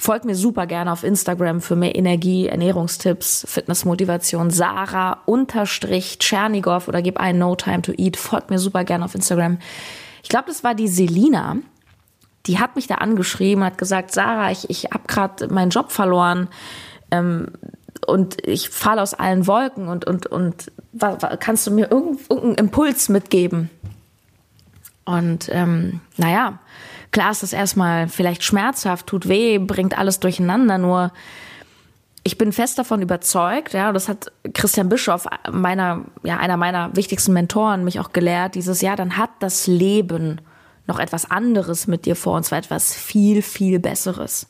Folgt 0.00 0.24
mir 0.24 0.34
super 0.34 0.66
gerne 0.66 0.90
auf 0.90 1.04
Instagram 1.04 1.60
für 1.60 1.76
mehr 1.76 1.94
Energie, 1.94 2.46
Ernährungstipps, 2.46 3.44
Fitnessmotivation. 3.46 4.48
Sarah 4.48 5.18
unterstrich 5.26 6.18
Tschernigow 6.18 6.88
oder 6.88 7.02
gib 7.02 7.20
ein 7.20 7.36
No 7.36 7.54
Time 7.54 7.82
to 7.82 7.92
Eat. 7.98 8.16
Folgt 8.16 8.48
mir 8.48 8.58
super 8.58 8.84
gerne 8.84 9.04
auf 9.04 9.14
Instagram. 9.14 9.58
Ich 10.22 10.30
glaube, 10.30 10.46
das 10.46 10.64
war 10.64 10.74
die 10.74 10.88
Selina. 10.88 11.58
Die 12.46 12.58
hat 12.58 12.76
mich 12.76 12.86
da 12.86 12.94
angeschrieben, 12.94 13.62
hat 13.62 13.76
gesagt, 13.76 14.12
Sarah, 14.12 14.50
ich, 14.50 14.70
ich 14.70 14.84
habe 14.84 15.06
gerade 15.06 15.48
meinen 15.52 15.68
Job 15.68 15.92
verloren. 15.92 16.48
Ähm, 17.10 17.48
und 18.06 18.38
ich 18.48 18.70
falle 18.70 19.02
aus 19.02 19.12
allen 19.12 19.46
Wolken 19.46 19.88
und, 19.88 20.06
und, 20.06 20.26
und 20.28 20.72
kannst 21.40 21.66
du 21.66 21.72
mir 21.72 21.90
irgendeinen 21.90 22.54
Impuls 22.54 23.10
mitgeben? 23.10 23.68
Und 25.04 25.50
ähm, 25.52 26.00
naja, 26.16 26.58
Klar 27.12 27.32
ist 27.32 27.42
das 27.42 27.52
erstmal 27.52 28.08
vielleicht 28.08 28.44
schmerzhaft, 28.44 29.06
tut 29.06 29.28
weh, 29.28 29.58
bringt 29.58 29.98
alles 29.98 30.20
durcheinander, 30.20 30.78
nur 30.78 31.12
ich 32.22 32.38
bin 32.38 32.52
fest 32.52 32.78
davon 32.78 33.02
überzeugt, 33.02 33.72
ja, 33.72 33.92
das 33.92 34.08
hat 34.08 34.30
Christian 34.52 34.88
Bischoff, 34.88 35.26
meiner, 35.50 36.04
ja, 36.22 36.36
einer 36.36 36.56
meiner 36.56 36.94
wichtigsten 36.94 37.32
Mentoren, 37.32 37.82
mich 37.82 37.98
auch 37.98 38.12
gelehrt, 38.12 38.54
dieses 38.54 38.82
Jahr, 38.82 38.96
dann 38.96 39.16
hat 39.16 39.30
das 39.40 39.66
Leben 39.66 40.40
noch 40.86 40.98
etwas 40.98 41.30
anderes 41.30 41.86
mit 41.86 42.04
dir 42.04 42.16
vor, 42.16 42.36
und 42.36 42.44
zwar 42.44 42.58
etwas 42.58 42.94
viel, 42.94 43.42
viel 43.42 43.78
Besseres. 43.78 44.48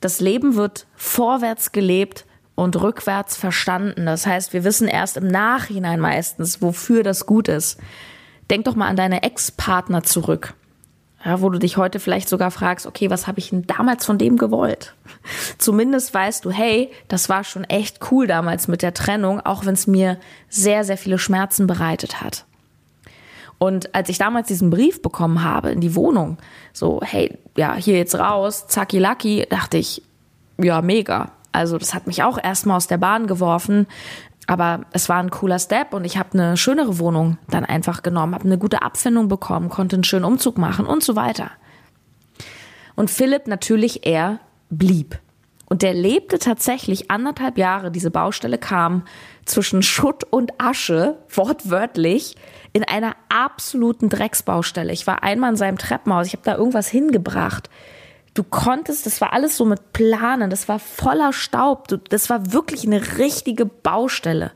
Das 0.00 0.20
Leben 0.20 0.56
wird 0.56 0.86
vorwärts 0.94 1.72
gelebt 1.72 2.26
und 2.54 2.80
rückwärts 2.80 3.36
verstanden. 3.36 4.06
Das 4.06 4.26
heißt, 4.26 4.52
wir 4.52 4.64
wissen 4.64 4.88
erst 4.88 5.16
im 5.16 5.28
Nachhinein 5.28 6.00
meistens, 6.00 6.60
wofür 6.60 7.02
das 7.02 7.26
gut 7.26 7.48
ist. 7.48 7.78
Denk 8.50 8.64
doch 8.64 8.74
mal 8.74 8.88
an 8.88 8.96
deine 8.96 9.22
Ex-Partner 9.22 10.02
zurück. 10.02 10.54
Ja, 11.24 11.42
wo 11.42 11.50
du 11.50 11.58
dich 11.58 11.76
heute 11.76 12.00
vielleicht 12.00 12.30
sogar 12.30 12.50
fragst, 12.50 12.86
okay, 12.86 13.10
was 13.10 13.26
habe 13.26 13.40
ich 13.40 13.50
denn 13.50 13.66
damals 13.66 14.06
von 14.06 14.16
dem 14.16 14.38
gewollt? 14.38 14.94
Zumindest 15.58 16.14
weißt 16.14 16.44
du, 16.44 16.50
hey, 16.50 16.90
das 17.08 17.28
war 17.28 17.44
schon 17.44 17.64
echt 17.64 18.10
cool 18.10 18.26
damals 18.26 18.68
mit 18.68 18.80
der 18.80 18.94
Trennung, 18.94 19.40
auch 19.40 19.66
wenn 19.66 19.74
es 19.74 19.86
mir 19.86 20.18
sehr, 20.48 20.82
sehr 20.84 20.96
viele 20.96 21.18
Schmerzen 21.18 21.66
bereitet 21.66 22.22
hat. 22.22 22.46
Und 23.58 23.94
als 23.94 24.08
ich 24.08 24.16
damals 24.16 24.48
diesen 24.48 24.70
Brief 24.70 25.02
bekommen 25.02 25.44
habe 25.44 25.70
in 25.70 25.82
die 25.82 25.94
Wohnung, 25.94 26.38
so, 26.72 27.00
hey, 27.04 27.36
ja, 27.54 27.74
hier 27.74 27.98
jetzt 27.98 28.14
raus, 28.14 28.66
zacki 28.68 28.98
lucky, 28.98 29.46
dachte 29.50 29.76
ich, 29.76 30.02
ja, 30.56 30.80
mega. 30.80 31.32
Also 31.52 31.76
das 31.76 31.92
hat 31.92 32.06
mich 32.06 32.22
auch 32.22 32.42
erstmal 32.42 32.78
aus 32.78 32.86
der 32.86 32.96
Bahn 32.96 33.26
geworfen, 33.26 33.86
aber 34.50 34.80
es 34.90 35.08
war 35.08 35.18
ein 35.18 35.30
cooler 35.30 35.60
Step 35.60 35.94
und 35.94 36.04
ich 36.04 36.16
habe 36.16 36.32
eine 36.32 36.56
schönere 36.56 36.98
Wohnung 36.98 37.38
dann 37.50 37.64
einfach 37.64 38.02
genommen, 38.02 38.34
habe 38.34 38.46
eine 38.46 38.58
gute 38.58 38.82
Abfindung 38.82 39.28
bekommen, 39.28 39.68
konnte 39.68 39.94
einen 39.94 40.02
schönen 40.02 40.24
Umzug 40.24 40.58
machen 40.58 40.86
und 40.86 41.04
so 41.04 41.14
weiter. 41.14 41.52
Und 42.96 43.12
Philipp 43.12 43.46
natürlich, 43.46 44.08
er 44.08 44.40
blieb. 44.68 45.20
Und 45.66 45.82
der 45.82 45.94
lebte 45.94 46.40
tatsächlich 46.40 47.12
anderthalb 47.12 47.58
Jahre, 47.58 47.92
diese 47.92 48.10
Baustelle 48.10 48.58
kam, 48.58 49.04
zwischen 49.44 49.84
Schutt 49.84 50.24
und 50.24 50.60
Asche, 50.60 51.18
wortwörtlich, 51.28 52.34
in 52.72 52.82
einer 52.82 53.14
absoluten 53.28 54.08
Drecksbaustelle. 54.08 54.92
Ich 54.92 55.06
war 55.06 55.22
einmal 55.22 55.50
in 55.50 55.56
seinem 55.56 55.78
Treppenhaus, 55.78 56.26
ich 56.26 56.32
habe 56.32 56.42
da 56.42 56.56
irgendwas 56.56 56.88
hingebracht 56.88 57.70
du 58.40 58.44
konntest, 58.44 59.04
das 59.04 59.20
war 59.20 59.34
alles 59.34 59.58
so 59.58 59.66
mit 59.66 59.92
Planen, 59.92 60.48
das 60.48 60.66
war 60.66 60.78
voller 60.78 61.34
Staub, 61.34 61.88
du, 61.88 61.98
das 61.98 62.30
war 62.30 62.52
wirklich 62.54 62.86
eine 62.86 63.18
richtige 63.18 63.66
Baustelle. 63.66 64.52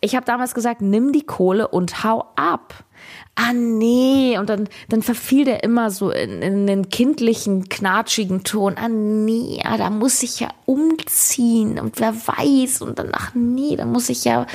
Ich 0.00 0.14
habe 0.14 0.24
damals 0.24 0.54
gesagt, 0.54 0.80
nimm 0.80 1.10
die 1.10 1.26
Kohle 1.26 1.66
und 1.66 2.04
hau 2.04 2.26
ab. 2.36 2.84
Ah 3.34 3.52
nee, 3.52 4.38
und 4.38 4.48
dann, 4.48 4.68
dann 4.88 5.02
verfiel 5.02 5.44
der 5.44 5.64
immer 5.64 5.90
so 5.90 6.12
in, 6.12 6.40
in 6.40 6.68
den 6.68 6.88
kindlichen, 6.90 7.68
knatschigen 7.68 8.44
Ton. 8.44 8.76
Ah 8.76 8.88
nee, 8.88 9.60
ah, 9.64 9.76
da 9.76 9.90
muss 9.90 10.22
ich 10.22 10.38
ja 10.38 10.50
umziehen 10.64 11.80
und 11.80 11.98
wer 11.98 12.14
weiß. 12.14 12.82
Und 12.82 13.00
dann, 13.00 13.10
ach 13.12 13.32
nee, 13.34 13.74
da 13.74 13.84
muss 13.84 14.08
ich 14.08 14.24
ja 14.24 14.46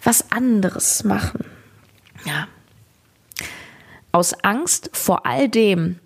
was 0.00 0.30
anderes 0.30 1.02
machen. 1.02 1.44
Ja. 2.24 2.46
Aus 4.12 4.34
Angst 4.44 4.90
vor 4.92 5.26
all 5.26 5.48
dem 5.48 5.98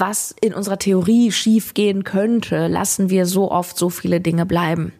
was 0.00 0.34
in 0.40 0.54
unserer 0.54 0.78
Theorie 0.78 1.30
schiefgehen 1.30 2.04
könnte, 2.04 2.66
lassen 2.66 3.10
wir 3.10 3.26
so 3.26 3.50
oft 3.50 3.76
so 3.76 3.90
viele 3.90 4.20
Dinge 4.20 4.46
bleiben. 4.46 4.92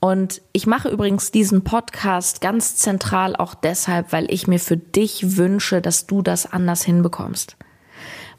Und 0.00 0.42
ich 0.52 0.66
mache 0.66 0.88
übrigens 0.88 1.30
diesen 1.30 1.64
Podcast 1.64 2.40
ganz 2.40 2.76
zentral 2.76 3.34
auch 3.34 3.54
deshalb, 3.54 4.12
weil 4.12 4.30
ich 4.30 4.46
mir 4.46 4.60
für 4.60 4.76
dich 4.76 5.36
wünsche, 5.36 5.80
dass 5.80 6.06
du 6.06 6.22
das 6.22 6.52
anders 6.52 6.84
hinbekommst. 6.84 7.56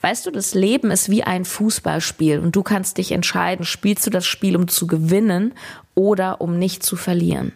Weißt 0.01 0.25
du, 0.27 0.32
das 0.32 0.54
Leben 0.54 0.92
ist 0.92 1.10
wie 1.10 1.24
ein 1.24 1.44
Fußballspiel 1.44 2.39
und 2.39 2.56
du 2.56 2.62
kannst 2.62 3.00
dich 3.00 3.12
entscheiden, 3.12 3.66
spielst 3.66 4.06
du 4.06 4.12
das 4.12 4.27
Spiel, 4.27 4.56
um 4.56 4.68
zu 4.68 4.86
gewinnen 4.86 5.54
oder 5.96 6.39
um 6.42 6.60
nicht 6.60 6.84
zu 6.84 6.96
verlieren. 6.96 7.54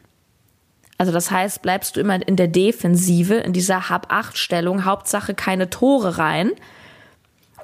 Also 0.97 1.11
das 1.11 1.29
heißt, 1.29 1.61
bleibst 1.61 1.95
du 1.95 1.99
immer 1.99 2.27
in 2.27 2.35
der 2.35 2.47
Defensive, 2.47 3.35
in 3.35 3.53
dieser 3.53 3.89
Hab-Acht-Stellung, 3.89 4.85
Hauptsache 4.85 5.33
keine 5.35 5.69
Tore 5.69 6.17
rein, 6.17 6.51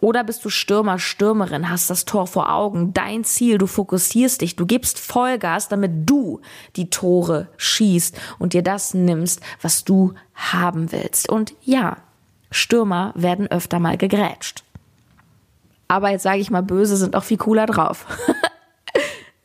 oder 0.01 0.23
bist 0.23 0.43
du 0.45 0.49
Stürmer, 0.49 0.99
Stürmerin, 0.99 1.69
hast 1.69 1.89
das 1.89 2.05
Tor 2.05 2.27
vor 2.27 2.53
Augen, 2.53 2.93
dein 2.93 3.23
Ziel, 3.23 3.57
du 3.57 3.67
fokussierst 3.67 4.41
dich, 4.41 4.55
du 4.55 4.65
gibst 4.65 4.99
Vollgas, 4.99 5.67
damit 5.67 6.09
du 6.09 6.41
die 6.75 6.89
Tore 6.89 7.47
schießt 7.57 8.17
und 8.39 8.53
dir 8.53 8.63
das 8.63 8.93
nimmst, 8.93 9.41
was 9.61 9.83
du 9.83 10.13
haben 10.35 10.91
willst. 10.91 11.29
Und 11.29 11.53
ja, 11.61 11.97
Stürmer 12.51 13.13
werden 13.15 13.47
öfter 13.47 13.79
mal 13.79 13.97
gegrätscht. 13.97 14.63
Aber 15.87 16.09
jetzt 16.09 16.23
sage 16.23 16.39
ich 16.39 16.51
mal, 16.51 16.63
böse 16.63 16.97
sind 16.97 17.15
auch 17.15 17.23
viel 17.23 17.37
cooler 17.37 17.65
drauf. 17.65 18.05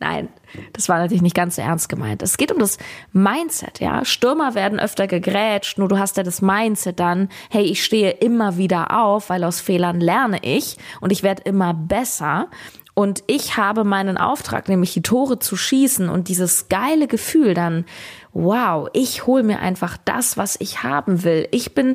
Nein, 0.03 0.31
das 0.73 0.89
war 0.89 0.99
natürlich 0.99 1.23
nicht 1.23 1.37
ganz 1.37 1.55
so 1.55 1.63
ernst 1.63 1.89
gemeint. 1.89 2.23
Es 2.23 2.37
geht 2.37 2.51
um 2.51 2.59
das 2.59 2.79
Mindset, 3.13 3.79
ja. 3.79 4.05
Stürmer 4.05 4.57
werden 4.57 4.81
öfter 4.81 5.07
gegrätscht, 5.07 5.79
nur 5.79 5.87
du 5.87 5.97
hast 5.97 6.17
ja 6.17 6.25
das 6.25 6.43
Mindset 6.43 6.99
dann, 6.99 7.29
hey, 7.51 7.63
ich 7.63 7.85
stehe 7.85 8.11
immer 8.11 8.57
wieder 8.57 9.01
auf, 9.01 9.31
weil 9.31 9.45
aus 9.45 9.61
Fehlern 9.61 10.01
lerne 10.01 10.41
ich 10.43 10.77
und 11.01 11.13
ich 11.13 11.23
werde 11.23 11.43
immer 11.45 11.73
besser. 11.73 12.49
Und 12.95 13.23
ich 13.29 13.57
habe 13.57 13.85
meinen 13.85 14.19
Auftrag, 14.19 14.69
nämlich 14.69 14.93
die 14.93 15.03
Tore 15.03 15.39
zu 15.39 15.57
schießen 15.57 16.09
und 16.09 16.27
dieses 16.27 16.69
geile 16.69 17.07
Gefühl 17.07 17.55
dann, 17.55 17.85
wow, 18.33 18.89
ich 18.95 19.25
hole 19.25 19.45
mir 19.45 19.61
einfach 19.61 19.99
das, 20.05 20.37
was 20.37 20.57
ich 20.59 20.83
haben 20.83 21.23
will. 21.23 21.47
Ich 21.53 21.77
bin 21.77 21.95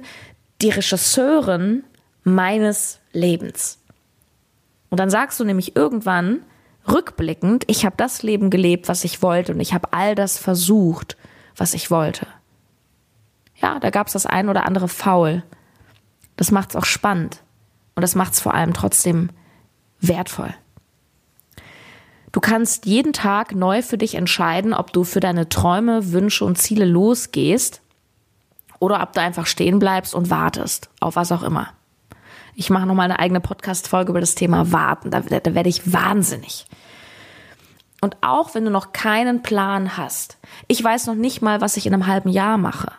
die 0.62 0.70
Regisseurin 0.70 1.84
meines 2.24 3.02
Lebens. 3.12 3.80
Und 4.90 5.02
dann 5.02 5.10
sagst 5.10 5.42
du 5.42 5.44
nämlich 5.44 5.76
irgendwann, 5.76 6.40
rückblickend, 6.90 7.64
ich 7.68 7.86
habe 7.86 7.96
das 7.98 8.24
Leben 8.24 8.50
gelebt, 8.50 8.88
was 8.88 9.04
ich 9.04 9.22
wollte 9.22 9.54
und 9.54 9.60
ich 9.60 9.74
habe 9.74 9.94
all 9.94 10.16
das 10.16 10.38
versucht, 10.38 11.18
was 11.56 11.74
ich 11.74 11.92
wollte. 11.92 12.28
Ja, 13.56 13.80
da 13.80 13.90
gab 13.90 14.08
es 14.08 14.14
das 14.14 14.26
ein 14.26 14.50
oder 14.50 14.66
andere 14.66 14.88
Faul. 14.88 15.44
Das 16.36 16.52
macht's 16.52 16.76
auch 16.76 16.86
spannend. 16.86 17.42
Und 17.96 18.02
das 18.02 18.14
macht's 18.14 18.40
vor 18.40 18.54
allem 18.54 18.74
trotzdem 18.74 19.32
wertvoll. 20.00 20.54
Du 22.32 22.40
kannst 22.40 22.86
jeden 22.86 23.14
Tag 23.14 23.56
neu 23.56 23.82
für 23.82 23.98
dich 23.98 24.14
entscheiden, 24.14 24.74
ob 24.74 24.94
du 24.94 25.04
für 25.04 25.20
deine 25.20 25.50
Träume, 25.50 26.12
Wünsche 26.12 26.46
und 26.46 26.58
Ziele 26.58 26.86
losgehst 26.86 27.82
oder 28.80 29.02
ob 29.02 29.14
du 29.14 29.22
einfach 29.22 29.48
stehen 29.48 29.80
bleibst 29.80 30.14
und 30.14 30.30
wartest, 30.30 30.90
auf 31.00 31.16
was 31.16 31.32
auch 31.32 31.42
immer. 31.42 31.70
Ich 32.60 32.72
mache 32.72 32.88
nochmal 32.88 33.06
eine 33.06 33.20
eigene 33.20 33.40
Podcast-Folge 33.40 34.10
über 34.10 34.20
das 34.20 34.34
Thema 34.34 34.72
Warten. 34.72 35.12
Da, 35.12 35.20
da 35.20 35.54
werde 35.54 35.70
ich 35.70 35.94
wahnsinnig. 35.94 36.66
Und 38.02 38.18
auch 38.22 38.56
wenn 38.56 38.66
du 38.66 38.72
noch 38.72 38.94
keinen 38.94 39.44
Plan 39.44 39.96
hast, 39.96 40.40
ich 40.68 40.84
weiß 40.84 41.06
noch 41.06 41.14
nicht 41.14 41.44
mal, 41.44 41.62
was 41.62 41.78
ich 41.78 41.86
in 41.86 41.94
einem 41.94 42.08
halben 42.08 42.30
Jahr 42.30 42.58
mache. 42.58 42.92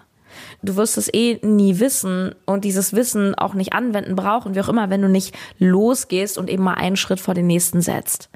Du 0.62 0.76
wirst 0.76 0.96
es 0.96 1.12
eh 1.12 1.40
nie 1.42 1.80
wissen 1.80 2.36
und 2.46 2.64
dieses 2.64 2.92
Wissen 2.92 3.34
auch 3.34 3.54
nicht 3.54 3.72
anwenden 3.72 4.14
brauchen, 4.14 4.54
wie 4.54 4.60
auch 4.60 4.68
immer, 4.68 4.90
wenn 4.90 5.02
du 5.02 5.08
nicht 5.08 5.36
losgehst 5.58 6.38
und 6.38 6.48
eben 6.48 6.62
mal 6.62 6.74
einen 6.74 6.96
Schritt 6.96 7.18
vor 7.18 7.34
den 7.34 7.48
nächsten 7.48 7.80
setzt. 7.80 8.30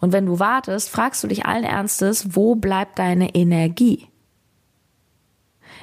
Und 0.00 0.14
wenn 0.14 0.24
du 0.24 0.38
wartest, 0.38 0.88
fragst 0.88 1.22
du 1.22 1.28
dich 1.28 1.44
allen 1.44 1.64
Ernstes, 1.64 2.34
wo 2.34 2.54
bleibt 2.54 2.98
deine 2.98 3.34
Energie? 3.34 4.08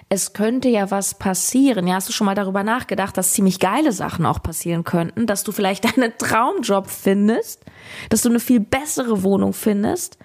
Es 0.10 0.32
könnte 0.32 0.70
ja 0.70 0.90
was 0.90 1.16
passieren. 1.16 1.86
Ja, 1.86 1.96
hast 1.96 2.08
du 2.08 2.14
schon 2.14 2.26
mal 2.26 2.36
darüber 2.36 2.64
nachgedacht, 2.64 3.18
dass 3.18 3.34
ziemlich 3.34 3.60
geile 3.60 3.92
Sachen 3.92 4.26
auch 4.26 4.42
passieren 4.42 4.86
könnten, 4.86 5.28
dass 5.28 5.44
du 5.44 5.52
vielleicht 5.52 5.84
deinen 5.98 6.18
Traumjob 6.18 6.90
findest, 6.90 7.62
dass 8.10 8.22
du 8.22 8.30
eine 8.30 8.40
viel 8.40 8.62
bessere 8.62 9.24
Wohnung 9.24 9.54
findest, 9.54 10.18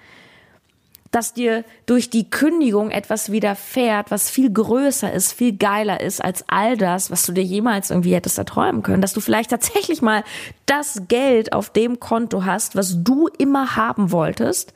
dass 1.11 1.33
dir 1.33 1.63
durch 1.85 2.09
die 2.09 2.29
Kündigung 2.29 2.89
etwas 2.89 3.31
widerfährt, 3.31 4.09
was 4.09 4.29
viel 4.31 4.51
größer 4.51 5.11
ist, 5.11 5.33
viel 5.33 5.55
geiler 5.55 6.01
ist 6.01 6.23
als 6.23 6.43
all 6.47 6.75
das, 6.75 7.11
was 7.11 7.25
du 7.25 7.33
dir 7.33 7.43
jemals 7.43 7.91
irgendwie 7.91 8.15
hättest 8.15 8.37
erträumen 8.37 8.81
können, 8.81 9.01
dass 9.01 9.13
du 9.13 9.21
vielleicht 9.21 9.51
tatsächlich 9.51 10.01
mal 10.01 10.23
das 10.65 11.03
Geld 11.09 11.53
auf 11.53 11.69
dem 11.69 11.99
Konto 11.99 12.45
hast, 12.45 12.75
was 12.75 13.03
du 13.03 13.27
immer 13.37 13.75
haben 13.75 14.11
wolltest. 14.11 14.73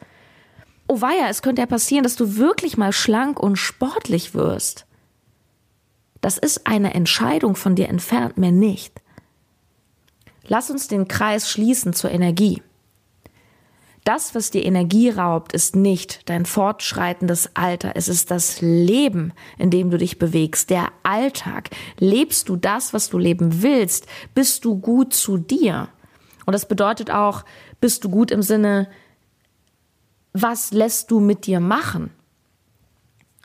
Oh 0.87 1.01
weia, 1.01 1.27
es 1.29 1.41
könnte 1.41 1.61
ja 1.61 1.65
passieren, 1.65 2.03
dass 2.03 2.15
du 2.15 2.37
wirklich 2.37 2.77
mal 2.77 2.93
schlank 2.93 3.39
und 3.39 3.55
sportlich 3.55 4.33
wirst. 4.35 4.86
Das 6.21 6.37
ist 6.37 6.67
eine 6.67 6.93
Entscheidung 6.93 7.55
von 7.55 7.75
dir 7.75 7.89
entfernt, 7.89 8.37
mehr 8.37 8.51
nicht. 8.51 9.01
Lass 10.47 10.69
uns 10.71 10.87
den 10.87 11.07
Kreis 11.07 11.49
schließen 11.49 11.93
zur 11.93 12.11
Energie. 12.11 12.61
Das, 14.07 14.33
was 14.33 14.51
dir 14.51 14.63
Energie 14.63 15.09
raubt, 15.09 15.51
ist 15.51 15.75
nicht 15.75 16.29
dein 16.29 16.45
fortschreitendes 16.45 17.57
Alter. 17.57 17.91
Es 17.95 18.07
ist 18.07 18.31
das 18.31 18.61
Leben, 18.61 19.33
in 19.57 19.69
dem 19.69 19.91
du 19.91 19.97
dich 19.97 20.17
bewegst, 20.17 20.69
der 20.69 20.93
Alltag. 21.03 21.71
Lebst 21.99 22.47
du 22.47 22.55
das, 22.55 22.93
was 22.93 23.09
du 23.09 23.17
leben 23.17 23.61
willst? 23.61 24.07
Bist 24.33 24.63
du 24.63 24.79
gut 24.79 25.13
zu 25.13 25.37
dir? 25.37 25.89
Und 26.45 26.53
das 26.53 26.69
bedeutet 26.69 27.11
auch, 27.11 27.43
bist 27.81 28.05
du 28.05 28.09
gut 28.09 28.31
im 28.31 28.41
Sinne, 28.41 28.87
was 30.31 30.71
lässt 30.71 31.11
du 31.11 31.19
mit 31.19 31.45
dir 31.45 31.59
machen? 31.59 32.11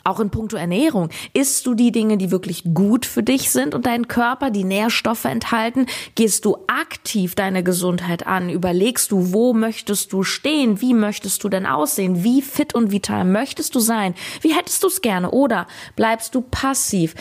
Auch 0.05 0.19
in 0.19 0.31
puncto 0.31 0.57
Ernährung. 0.57 1.11
Isst 1.33 1.67
du 1.67 1.75
die 1.75 1.93
Dinge, 1.93 2.17
die 2.17 2.31
wirklich 2.31 2.65
gut 2.75 3.07
für 3.07 3.23
dich 3.23 3.51
sind 3.51 3.75
und 3.75 3.87
deinen 3.87 4.09
Körper, 4.09 4.51
die 4.51 4.65
Nährstoffe 4.65 5.25
enthalten? 5.25 5.87
Gehst 6.15 6.45
du 6.45 6.57
aktiv 6.67 7.35
deine 7.35 7.63
Gesundheit 7.63 8.27
an? 8.27 8.51
Überlegst 8.51 9.13
du, 9.13 9.33
wo 9.33 9.53
möchtest 9.53 10.13
du 10.13 10.25
stehen? 10.25 10.81
Wie 10.81 10.95
möchtest 10.95 11.45
du 11.45 11.49
denn 11.49 11.67
aussehen? 11.67 12.25
Wie 12.25 12.43
fit 12.43 12.75
und 12.75 12.91
vital 12.91 13.25
möchtest 13.25 13.75
du 13.75 13.81
sein? 13.81 14.15
Wie 14.41 14.55
hättest 14.55 14.83
du 14.83 14.89
es 14.89 15.03
gerne? 15.03 15.31
Oder 15.31 15.69
bleibst 15.95 16.35
du 16.35 16.41
passiv? 16.41 17.15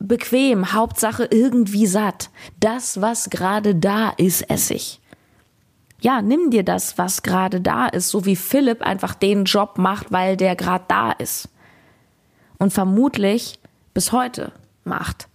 Bequem, 0.00 0.72
Hauptsache 0.72 1.28
irgendwie 1.30 1.86
satt. 1.86 2.30
Das, 2.58 3.00
was 3.00 3.30
gerade 3.30 3.74
da 3.76 4.10
ist, 4.10 4.50
Essig 4.50 5.00
ja, 6.00 6.20
nimm 6.20 6.50
dir 6.50 6.64
das, 6.64 6.98
was 6.98 7.22
gerade 7.22 7.62
da 7.62 7.86
ist, 7.86 8.10
so 8.10 8.26
wie 8.26 8.36
Philipp 8.36 8.82
einfach 8.82 9.14
den 9.14 9.44
Job 9.44 9.78
macht, 9.78 10.12
weil 10.12 10.36
der 10.36 10.54
gerade 10.54 10.84
da 10.86 11.12
ist 11.12 11.48
und 12.64 12.72
vermutlich 12.72 13.60
bis 13.92 14.10
heute 14.10 14.50
macht. 14.84 15.28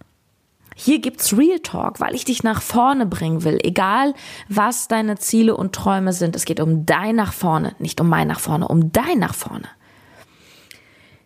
Hier 0.74 0.98
gibt's 0.98 1.36
Real 1.38 1.60
Talk, 1.60 2.00
weil 2.00 2.14
ich 2.16 2.24
dich 2.24 2.42
nach 2.42 2.60
vorne 2.60 3.06
bringen 3.06 3.44
will, 3.44 3.60
egal 3.62 4.14
was 4.48 4.88
deine 4.88 5.16
Ziele 5.16 5.56
und 5.56 5.72
Träume 5.72 6.12
sind. 6.12 6.34
Es 6.34 6.44
geht 6.44 6.58
um 6.58 6.86
dein 6.86 7.14
nach 7.14 7.32
vorne, 7.32 7.76
nicht 7.78 8.00
um 8.00 8.08
mein 8.08 8.26
nach 8.26 8.40
vorne, 8.40 8.66
um 8.66 8.90
dein 8.90 9.20
nach 9.20 9.34
vorne. 9.34 9.68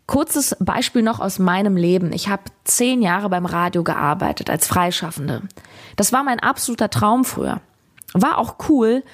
Kurzes 0.06 0.54
Beispiel 0.60 1.00
noch 1.00 1.20
aus 1.20 1.38
meinem 1.38 1.78
Leben. 1.78 2.12
Ich 2.12 2.28
habe 2.28 2.42
zehn 2.64 3.00
Jahre 3.00 3.30
beim 3.30 3.46
Radio 3.46 3.82
gearbeitet 3.82 4.50
als 4.50 4.66
Freischaffende. 4.66 5.40
Das 5.96 6.12
war 6.12 6.22
mein 6.22 6.40
absoluter 6.40 6.90
Traum 6.90 7.24
früher. 7.24 7.62
War 8.12 8.36
auch 8.36 8.56
cool, 8.68 9.04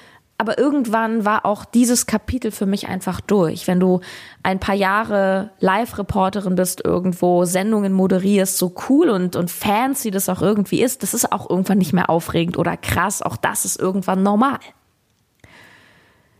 aber 0.41 0.57
irgendwann 0.57 1.23
war 1.23 1.45
auch 1.45 1.65
dieses 1.65 2.07
Kapitel 2.07 2.49
für 2.49 2.65
mich 2.65 2.87
einfach 2.87 3.21
durch. 3.21 3.67
Wenn 3.67 3.79
du 3.79 4.01
ein 4.41 4.59
paar 4.59 4.73
Jahre 4.73 5.51
Live-Reporterin 5.59 6.55
bist, 6.55 6.83
irgendwo 6.83 7.45
Sendungen 7.45 7.93
moderierst, 7.93 8.57
so 8.57 8.73
cool 8.89 9.09
und, 9.09 9.35
und 9.35 9.51
fancy 9.51 10.09
das 10.09 10.29
auch 10.29 10.41
irgendwie 10.41 10.81
ist, 10.81 11.03
das 11.03 11.13
ist 11.13 11.31
auch 11.31 11.47
irgendwann 11.47 11.77
nicht 11.77 11.93
mehr 11.93 12.09
aufregend 12.09 12.57
oder 12.57 12.75
krass. 12.75 13.21
Auch 13.21 13.37
das 13.37 13.65
ist 13.65 13.79
irgendwann 13.79 14.23
normal. 14.23 14.57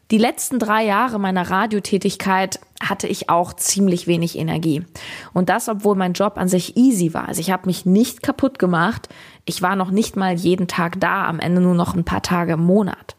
Die 0.09 0.17
letzten 0.17 0.57
drei 0.57 0.83
Jahre 0.83 1.19
meiner 1.19 1.51
Radiotätigkeit 1.51 2.59
hatte 2.81 3.05
ich 3.05 3.29
auch 3.29 3.53
ziemlich 3.53 4.07
wenig 4.07 4.35
Energie. 4.35 4.83
Und 5.31 5.49
das, 5.49 5.69
obwohl 5.69 5.95
mein 5.95 6.13
Job 6.13 6.39
an 6.39 6.47
sich 6.47 6.75
easy 6.75 7.13
war. 7.13 7.27
Also 7.27 7.39
ich 7.39 7.51
habe 7.51 7.67
mich 7.67 7.85
nicht 7.85 8.23
kaputt 8.23 8.57
gemacht. 8.57 9.09
Ich 9.45 9.61
war 9.61 9.75
noch 9.75 9.91
nicht 9.91 10.15
mal 10.15 10.33
jeden 10.33 10.67
Tag 10.67 10.99
da, 10.99 11.27
am 11.27 11.39
Ende 11.39 11.61
nur 11.61 11.75
noch 11.75 11.93
ein 11.93 12.03
paar 12.03 12.23
Tage 12.23 12.53
im 12.53 12.65
Monat. 12.65 13.15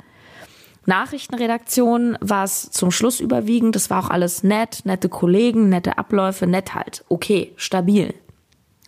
Nachrichtenredaktion 0.85 2.19
war 2.21 2.45
es 2.45 2.71
zum 2.71 2.91
Schluss 2.91 3.21
überwiegend. 3.21 3.77
Das 3.77 3.91
war 3.91 4.05
auch 4.05 4.11
alles 4.11 4.43
nett, 4.43 4.81
nette 4.85 5.09
Kollegen, 5.09 5.69
nette 5.69 5.99
Abläufe, 5.99 6.47
nett 6.47 6.75
halt. 6.75 7.05
Okay, 7.09 7.53
stabil. 7.57 8.15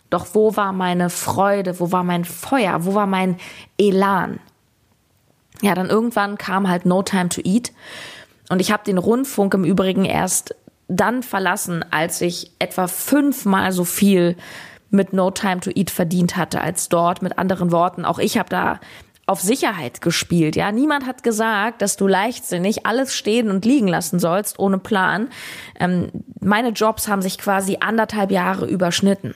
Doch 0.09 0.27
wo 0.33 0.55
war 0.55 0.73
meine 0.73 1.09
Freude? 1.09 1.79
Wo 1.79 1.91
war 1.91 2.03
mein 2.03 2.25
Feuer? 2.25 2.85
Wo 2.85 2.93
war 2.93 3.07
mein 3.07 3.37
Elan? 3.77 4.39
Ja, 5.61 5.73
dann 5.73 5.89
irgendwann 5.89 6.37
kam 6.37 6.67
halt 6.67 6.85
No 6.85 7.01
Time 7.01 7.29
to 7.29 7.41
Eat. 7.43 7.71
Und 8.49 8.59
ich 8.59 8.71
habe 8.71 8.83
den 8.83 8.97
Rundfunk 8.97 9.53
im 9.53 9.63
Übrigen 9.63 10.05
erst 10.05 10.55
dann 10.87 11.23
verlassen, 11.23 11.83
als 11.91 12.21
ich 12.21 12.51
etwa 12.59 12.87
fünfmal 12.87 13.71
so 13.71 13.85
viel 13.85 14.35
mit 14.89 15.13
No 15.13 15.31
Time 15.31 15.61
to 15.61 15.71
Eat 15.73 15.89
verdient 15.89 16.37
hatte 16.37 16.61
als 16.61 16.89
dort. 16.89 17.21
Mit 17.21 17.39
anderen 17.39 17.71
Worten, 17.71 18.05
auch 18.05 18.19
ich 18.19 18.37
habe 18.37 18.49
da 18.49 18.79
auf 19.27 19.41
Sicherheit 19.41 20.01
gespielt. 20.01 20.55
Ja, 20.55 20.71
niemand 20.71 21.05
hat 21.05 21.23
gesagt, 21.23 21.81
dass 21.81 21.97
du 21.97 22.07
leichtsinnig 22.07 22.85
alles 22.85 23.15
stehen 23.15 23.49
und 23.49 23.65
liegen 23.65 23.87
lassen 23.87 24.19
sollst 24.19 24.59
ohne 24.59 24.77
Plan. 24.77 25.29
Ähm, 25.79 26.09
meine 26.39 26.69
Jobs 26.69 27.07
haben 27.07 27.21
sich 27.21 27.37
quasi 27.37 27.77
anderthalb 27.79 28.31
Jahre 28.31 28.67
überschnitten. 28.67 29.33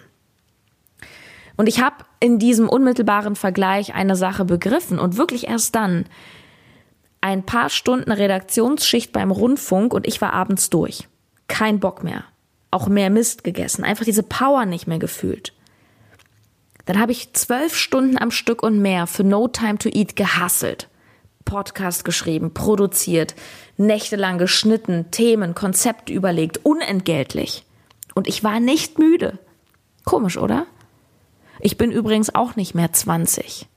Und 1.57 1.67
ich 1.67 1.81
habe 1.81 2.05
in 2.19 2.39
diesem 2.39 2.69
unmittelbaren 2.69 3.35
Vergleich 3.35 3.93
eine 3.93 4.15
Sache 4.15 4.45
begriffen 4.45 4.99
und 4.99 5.17
wirklich 5.17 5.47
erst 5.47 5.75
dann. 5.75 6.05
Ein 7.21 7.45
paar 7.45 7.69
Stunden 7.69 8.13
Redaktionsschicht 8.13 9.11
beim 9.11 9.29
Rundfunk 9.29 9.93
und 9.93 10.07
ich 10.07 10.21
war 10.21 10.31
abends 10.31 10.69
durch. 10.69 11.09
Kein 11.49 11.81
Bock 11.81 12.01
mehr. 12.01 12.23
Auch 12.71 12.87
mehr 12.87 13.09
Mist 13.09 13.43
gegessen. 13.43 13.83
Einfach 13.83 14.05
diese 14.05 14.23
Power 14.23 14.65
nicht 14.65 14.87
mehr 14.87 14.99
gefühlt. 14.99 15.51
Dann 16.89 16.99
habe 16.99 17.11
ich 17.11 17.33
zwölf 17.33 17.75
Stunden 17.75 18.17
am 18.17 18.31
Stück 18.31 18.63
und 18.63 18.81
mehr 18.81 19.05
für 19.05 19.23
No 19.23 19.47
Time 19.47 19.77
to 19.77 19.89
Eat 19.89 20.15
gehasselt. 20.15 20.89
Podcast 21.45 22.03
geschrieben, 22.03 22.51
produziert, 22.55 23.35
nächtelang 23.77 24.39
geschnitten, 24.39 25.11
Themen, 25.11 25.53
Konzepte 25.53 26.11
überlegt, 26.11 26.65
unentgeltlich. 26.65 27.63
Und 28.15 28.27
ich 28.27 28.43
war 28.43 28.59
nicht 28.59 28.97
müde. 28.97 29.37
Komisch, 30.03 30.39
oder? 30.39 30.65
Ich 31.59 31.77
bin 31.77 31.91
übrigens 31.91 32.33
auch 32.33 32.55
nicht 32.55 32.73
mehr 32.73 32.91
20. 32.91 33.67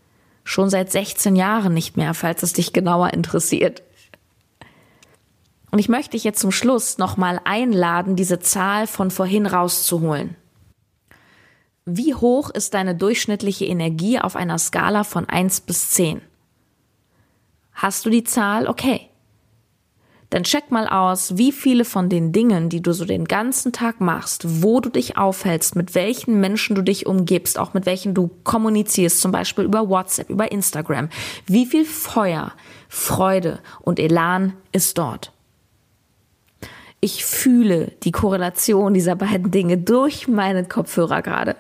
Schon 0.43 0.71
seit 0.71 0.91
16 0.91 1.37
Jahren 1.37 1.75
nicht 1.75 1.99
mehr, 1.99 2.15
falls 2.15 2.43
es 2.43 2.55
dich 2.55 2.73
genauer 2.73 3.13
interessiert. 3.13 3.83
Und 5.71 5.81
ich 5.81 5.91
möchte 5.91 6.13
dich 6.13 6.25
jetzt 6.25 6.41
zum 6.41 6.51
Schluss 6.51 6.97
nochmal 6.97 7.43
einladen, 7.45 8.17
diese 8.17 8.41
Zahl 8.41 8.87
von 8.87 9.11
vorhin 9.11 9.45
rauszuholen. 9.45 10.35
Wie 11.85 12.15
hoch 12.15 12.51
ist 12.51 12.75
deine 12.75 12.95
durchschnittliche 12.95 13.65
Energie 13.65 14.21
auf 14.21 14.37
einer 14.37 14.59
Skala 14.59 15.03
von 15.03 15.29
1 15.29 15.63
bis 15.63 15.91
10? 15.91 16.21
Hast 17.73 18.07
du 18.07 18.11
die 18.11 18.23
Zahl? 18.23 18.69
Okay. 18.69 19.09
Dann 20.31 20.45
check 20.45 20.71
mal 20.71 20.87
aus, 20.87 21.37
wie 21.37 21.51
viele 21.51 21.85
von 21.85 22.09
den 22.09 22.31
Dingen, 22.33 22.69
die 22.69 22.81
du 22.81 22.93
so 22.93 23.05
den 23.05 23.25
ganzen 23.25 23.73
Tag 23.73 24.01
machst, 24.01 24.63
wo 24.63 24.81
du 24.81 24.91
dich 24.91 25.17
aufhältst, 25.17 25.75
mit 25.75 25.97
welchen 25.97 26.39
Menschen 26.39 26.77
du 26.77 26.83
dich 26.83 27.07
umgibst, 27.07 27.59
auch 27.59 27.75
mit 27.75 27.85
welchen 27.85 28.15
du 28.15 28.31
kommunizierst, 28.45 29.21
zum 29.21 29.33
Beispiel 29.33 29.65
über 29.65 29.89
WhatsApp, 29.89 30.31
über 30.31 30.53
Instagram, 30.53 31.09
wie 31.47 31.67
viel 31.67 31.85
Feuer, 31.85 32.53
Freude 32.89 33.59
und 33.81 33.99
Elan 33.99 34.55
ist 34.71 34.99
dort? 34.99 35.33
Ich 37.01 37.25
fühle 37.25 37.91
die 38.05 38.13
Korrelation 38.13 38.95
dieser 38.95 39.17
beiden 39.17 39.51
Dinge 39.51 39.77
durch 39.77 40.29
meinen 40.29 40.69
Kopfhörer 40.69 41.21
gerade. 41.21 41.57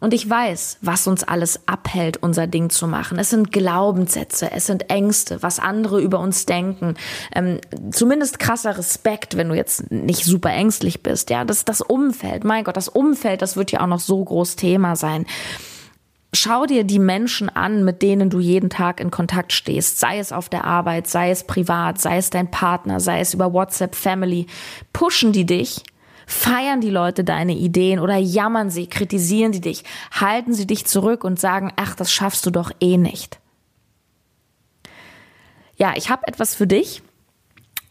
Und 0.00 0.14
ich 0.14 0.28
weiß, 0.28 0.78
was 0.80 1.06
uns 1.06 1.24
alles 1.24 1.68
abhält, 1.68 2.16
unser 2.22 2.46
Ding 2.46 2.70
zu 2.70 2.88
machen. 2.88 3.18
Es 3.18 3.30
sind 3.30 3.52
Glaubenssätze, 3.52 4.50
es 4.50 4.66
sind 4.66 4.90
Ängste, 4.90 5.42
was 5.42 5.58
andere 5.58 6.00
über 6.00 6.18
uns 6.18 6.46
denken. 6.46 6.94
Ähm, 7.34 7.60
zumindest 7.90 8.38
krasser 8.38 8.78
Respekt, 8.78 9.36
wenn 9.36 9.50
du 9.50 9.54
jetzt 9.54 9.90
nicht 9.90 10.24
super 10.24 10.50
ängstlich 10.50 11.02
bist. 11.02 11.28
Ja, 11.28 11.44
das 11.44 11.66
das 11.66 11.82
Umfeld. 11.82 12.44
Mein 12.44 12.64
Gott, 12.64 12.78
das 12.78 12.88
Umfeld, 12.88 13.42
das 13.42 13.56
wird 13.56 13.72
ja 13.72 13.82
auch 13.82 13.86
noch 13.86 14.00
so 14.00 14.24
groß 14.24 14.56
Thema 14.56 14.96
sein. 14.96 15.26
Schau 16.32 16.64
dir 16.64 16.84
die 16.84 17.00
Menschen 17.00 17.48
an, 17.48 17.84
mit 17.84 18.02
denen 18.02 18.30
du 18.30 18.38
jeden 18.38 18.70
Tag 18.70 19.00
in 19.00 19.10
Kontakt 19.10 19.52
stehst, 19.52 19.98
sei 19.98 20.18
es 20.18 20.32
auf 20.32 20.48
der 20.48 20.64
Arbeit, 20.64 21.08
sei 21.08 21.30
es 21.30 21.44
privat, 21.44 22.00
sei 22.00 22.18
es 22.18 22.30
dein 22.30 22.50
Partner, 22.50 23.00
sei 23.00 23.20
es 23.20 23.34
über 23.34 23.52
WhatsApp, 23.52 23.96
Family. 23.96 24.46
Pushen 24.92 25.32
die 25.32 25.44
dich 25.44 25.82
Feiern 26.30 26.80
die 26.80 26.90
Leute 26.90 27.24
deine 27.24 27.54
Ideen 27.54 27.98
oder 27.98 28.16
jammern 28.16 28.70
sie, 28.70 28.86
kritisieren 28.86 29.52
sie 29.52 29.60
dich, 29.60 29.82
halten 30.12 30.54
sie 30.54 30.66
dich 30.66 30.86
zurück 30.86 31.24
und 31.24 31.40
sagen, 31.40 31.72
ach, 31.74 31.96
das 31.96 32.12
schaffst 32.12 32.46
du 32.46 32.50
doch 32.50 32.70
eh 32.78 32.96
nicht. 32.98 33.40
Ja, 35.76 35.94
ich 35.96 36.08
habe 36.08 36.28
etwas 36.28 36.54
für 36.54 36.68
dich. 36.68 37.02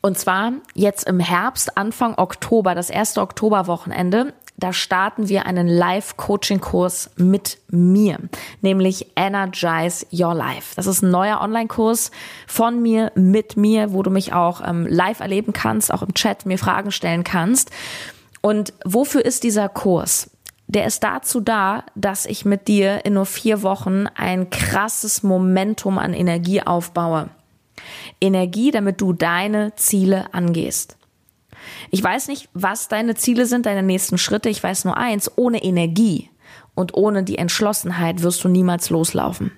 Und 0.01 0.17
zwar 0.17 0.53
jetzt 0.73 1.05
im 1.09 1.19
Herbst, 1.19 1.77
Anfang 1.77 2.17
Oktober, 2.17 2.75
das 2.75 2.89
erste 2.89 3.21
Oktoberwochenende, 3.21 4.33
da 4.55 4.71
starten 4.71 5.27
wir 5.27 5.45
einen 5.45 5.67
Live-Coaching-Kurs 5.67 7.11
mit 7.17 7.57
mir, 7.67 8.19
nämlich 8.61 9.07
Energize 9.17 10.05
Your 10.13 10.33
Life. 10.33 10.75
Das 10.77 10.87
ist 10.87 11.01
ein 11.01 11.11
neuer 11.11 11.41
Online-Kurs 11.41 12.11
von 12.47 12.81
mir, 12.81 13.11
mit 13.15 13.57
mir, 13.57 13.91
wo 13.91 14.01
du 14.01 14.09
mich 14.09 14.31
auch 14.31 14.61
ähm, 14.65 14.87
live 14.87 15.19
erleben 15.19 15.51
kannst, 15.51 15.93
auch 15.93 16.03
im 16.03 16.13
Chat 16.13 16.45
mir 16.45 16.57
Fragen 16.57 16.91
stellen 16.91 17.25
kannst. 17.25 17.71
Und 18.41 18.73
wofür 18.85 19.23
ist 19.25 19.43
dieser 19.43 19.69
Kurs? 19.69 20.31
Der 20.67 20.85
ist 20.85 21.03
dazu 21.03 21.41
da, 21.41 21.83
dass 21.95 22.25
ich 22.25 22.45
mit 22.45 22.67
dir 22.67 23.03
in 23.03 23.13
nur 23.13 23.25
vier 23.25 23.63
Wochen 23.63 24.05
ein 24.15 24.49
krasses 24.51 25.23
Momentum 25.23 25.97
an 25.97 26.13
Energie 26.13 26.61
aufbaue. 26.61 27.29
Energie, 28.21 28.71
damit 28.71 29.01
du 29.01 29.13
deine 29.13 29.73
Ziele 29.75 30.33
angehst. 30.33 30.97
Ich 31.89 32.03
weiß 32.03 32.27
nicht, 32.27 32.49
was 32.53 32.87
deine 32.87 33.15
Ziele 33.15 33.45
sind, 33.45 33.65
deine 33.65 33.83
nächsten 33.83 34.17
Schritte. 34.17 34.49
Ich 34.49 34.61
weiß 34.61 34.85
nur 34.85 34.97
eins, 34.97 35.31
ohne 35.35 35.63
Energie 35.63 36.29
und 36.75 36.93
ohne 36.93 37.23
die 37.23 37.37
Entschlossenheit 37.37 38.21
wirst 38.21 38.43
du 38.43 38.47
niemals 38.47 38.89
loslaufen. 38.89 39.51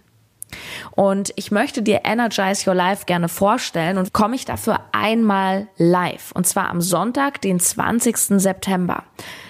Und 0.92 1.32
ich 1.36 1.52
möchte 1.52 1.82
dir 1.82 2.02
Energize 2.04 2.70
Your 2.70 2.76
Life 2.76 3.06
gerne 3.06 3.30
vorstellen 3.30 3.98
und 3.98 4.14
komme 4.14 4.36
ich 4.36 4.46
dafür 4.46 4.80
einmal 4.92 5.68
live. 5.78 6.32
Und 6.34 6.48
zwar 6.48 6.70
am 6.70 6.82
Sonntag, 6.82 7.42
den 7.42 7.60
20. 7.60 8.18
September. 8.42 9.04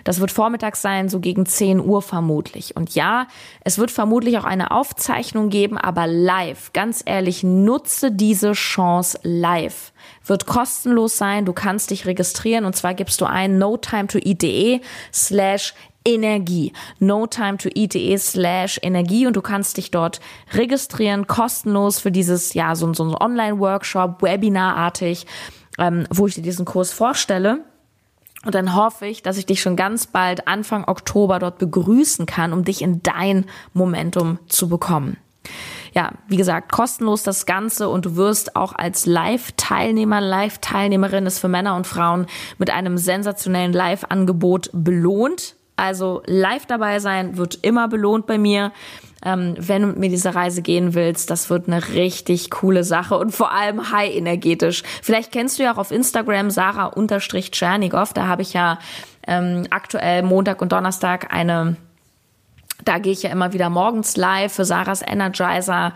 Das 0.04 0.20
wird 0.20 0.32
vormittags 0.32 0.82
sein, 0.82 1.10
so 1.10 1.20
gegen 1.20 1.46
10 1.46 1.80
Uhr 1.80 2.02
vermutlich. 2.02 2.76
Und 2.76 2.96
ja, 2.96 3.28
es 3.64 3.78
wird 3.78 3.92
vermutlich 3.92 4.38
auch 4.38 4.44
eine 4.44 4.72
Aufzeichnung 4.72 5.50
geben, 5.50 5.78
aber 5.78 6.08
live. 6.08 6.74
Ganz 6.74 7.04
ehrlich, 7.06 7.44
nutze 7.44 8.12
diese 8.12 8.54
Chance 8.54 9.20
live. 9.24 9.94
Wird 10.26 10.46
kostenlos 10.46 11.18
sein. 11.18 11.46
Du 11.46 11.54
kannst 11.54 11.92
dich 11.92 12.06
registrieren 12.06 12.66
und 12.66 12.76
zwar 12.76 12.94
gibst 12.94 13.22
du 13.22 13.26
ein 13.26 13.58
no 13.58 13.78
time 13.78 14.08
to 14.08 14.18
eat.de 14.18 14.82
slash 15.14 15.74
Energie. 16.06 16.74
No 17.00 17.28
time 17.28 17.58
to 17.58 17.70
eat.de 17.74 18.18
slash 18.18 18.80
Energie 18.82 19.28
und 19.28 19.36
du 19.36 19.42
kannst 19.42 19.78
dich 19.78 19.92
dort 19.92 20.20
registrieren, 20.54 21.28
kostenlos 21.28 22.00
für 22.00 22.12
dieses, 22.12 22.54
ja, 22.54 22.76
so, 22.76 22.94
so 22.94 23.04
ein 23.04 23.16
Online-Workshop, 23.16 24.22
Webinarartig, 24.22 25.26
ähm, 25.78 26.06
wo 26.10 26.28
ich 26.28 26.36
dir 26.36 26.42
diesen 26.42 26.66
Kurs 26.66 26.92
vorstelle. 26.92 27.66
Und 28.44 28.56
dann 28.56 28.76
hoffe 28.76 29.06
ich, 29.06 29.22
dass 29.22 29.38
ich 29.38 29.46
dich 29.46 29.62
schon 29.62 29.76
ganz 29.76 30.08
bald 30.08 30.48
Anfang 30.48 30.88
Oktober 30.88 31.38
dort 31.38 31.60
begrüßen 31.60 32.26
kann, 32.26 32.54
um 32.54 32.64
dich 32.64 32.82
in 32.82 33.04
dein 33.04 33.46
Momentum 33.74 34.40
zu 34.48 34.68
bekommen. 34.68 35.18
Ja, 35.94 36.12
wie 36.28 36.38
gesagt, 36.38 36.72
kostenlos 36.72 37.24
das 37.24 37.46
Ganze 37.46 37.90
und 37.90 38.06
du 38.06 38.16
wirst 38.16 38.56
auch 38.56 38.74
als 38.74 39.06
Live-Teilnehmer, 39.06 40.22
Live-Teilnehmerin 40.22 41.26
ist 41.26 41.40
für 41.40 41.50
Männer 41.50 41.76
und 41.76 41.86
Frauen 41.86 42.28
mit 42.58 42.70
einem 42.70 42.98
sensationellen 42.98 43.74
Live-Angebot 43.74 44.70
belohnt. 44.74 45.56
Also 45.82 46.22
live 46.28 46.68
dabei 46.68 47.00
sein 47.00 47.38
wird 47.38 47.58
immer 47.64 47.88
belohnt 47.88 48.28
bei 48.28 48.38
mir. 48.38 48.72
Ähm, 49.26 49.56
wenn 49.58 49.82
du 49.82 49.88
mit 49.88 49.98
mir 49.98 50.10
diese 50.10 50.36
Reise 50.36 50.62
gehen 50.62 50.94
willst, 50.94 51.32
das 51.32 51.50
wird 51.50 51.68
eine 51.68 51.90
richtig 51.90 52.52
coole 52.52 52.84
Sache 52.84 53.18
und 53.18 53.32
vor 53.32 53.52
allem 53.52 53.92
high 53.92 54.16
energetisch. 54.16 54.84
Vielleicht 55.02 55.32
kennst 55.32 55.58
du 55.58 55.64
ja 55.64 55.74
auch 55.74 55.80
auf 55.80 55.90
Instagram 55.90 56.52
Sarah-Tschernigow. 56.52 58.14
Da 58.14 58.28
habe 58.28 58.44
ich 58.44 58.54
ja 58.54 58.78
ähm, 59.26 59.66
aktuell 59.72 60.22
Montag 60.22 60.62
und 60.62 60.72
Donnerstag 60.72 61.34
eine 61.34 61.78
da 62.86 62.98
gehe 63.00 63.14
ich 63.14 63.24
ja 63.24 63.30
immer 63.30 63.54
wieder 63.54 63.70
morgens 63.70 64.18
live 64.18 64.54
für 64.54 64.66
Sarahs 64.66 65.02
Energizer, 65.02 65.94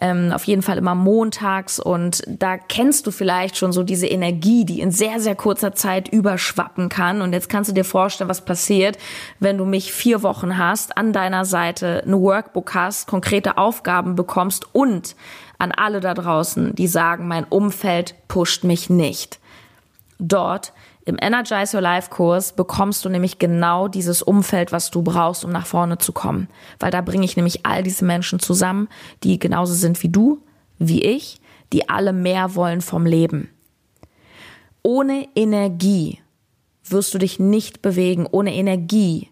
ähm, 0.00 0.32
auf 0.32 0.44
jeden 0.44 0.62
Fall 0.62 0.78
immer 0.78 0.94
montags. 0.94 1.78
Und 1.78 2.22
da 2.26 2.58
kennst 2.58 3.06
du 3.06 3.10
vielleicht 3.10 3.56
schon 3.56 3.72
so 3.72 3.82
diese 3.82 4.06
Energie, 4.06 4.64
die 4.64 4.80
in 4.80 4.90
sehr, 4.90 5.20
sehr 5.20 5.34
kurzer 5.34 5.74
Zeit 5.74 6.08
überschwappen 6.08 6.88
kann. 6.88 7.22
Und 7.22 7.32
jetzt 7.32 7.48
kannst 7.48 7.70
du 7.70 7.74
dir 7.74 7.84
vorstellen, 7.84 8.30
was 8.30 8.44
passiert, 8.44 8.98
wenn 9.40 9.58
du 9.58 9.64
mich 9.64 9.92
vier 9.92 10.22
Wochen 10.22 10.58
hast, 10.58 10.96
an 10.96 11.12
deiner 11.12 11.44
Seite 11.44 12.02
ein 12.06 12.20
Workbook 12.20 12.74
hast, 12.74 13.06
konkrete 13.06 13.58
Aufgaben 13.58 14.16
bekommst 14.16 14.66
und 14.74 15.16
an 15.58 15.72
alle 15.72 16.00
da 16.00 16.14
draußen, 16.14 16.74
die 16.74 16.88
sagen, 16.88 17.28
mein 17.28 17.44
Umfeld 17.44 18.14
pusht 18.28 18.64
mich 18.64 18.90
nicht. 18.90 19.38
Dort 20.18 20.72
im 21.06 21.18
Energize 21.20 21.76
Your 21.76 21.82
Life 21.82 22.08
Kurs 22.10 22.54
bekommst 22.54 23.04
du 23.04 23.10
nämlich 23.10 23.38
genau 23.38 23.88
dieses 23.88 24.22
Umfeld, 24.22 24.72
was 24.72 24.90
du 24.90 25.02
brauchst, 25.02 25.44
um 25.44 25.52
nach 25.52 25.66
vorne 25.66 25.98
zu 25.98 26.12
kommen. 26.12 26.48
Weil 26.78 26.90
da 26.90 27.02
bringe 27.02 27.24
ich 27.24 27.36
nämlich 27.36 27.66
all 27.66 27.82
diese 27.82 28.04
Menschen 28.04 28.38
zusammen, 28.38 28.88
die 29.22 29.38
genauso 29.38 29.74
sind 29.74 30.02
wie 30.02 30.08
du, 30.08 30.40
wie 30.78 31.02
ich, 31.02 31.40
die 31.72 31.88
alle 31.90 32.12
mehr 32.12 32.54
wollen 32.54 32.80
vom 32.80 33.04
Leben. 33.04 33.50
Ohne 34.82 35.28
Energie 35.34 36.20
wirst 36.84 37.12
du 37.12 37.18
dich 37.18 37.38
nicht 37.38 37.82
bewegen. 37.82 38.26
Ohne 38.30 38.54
Energie 38.54 39.28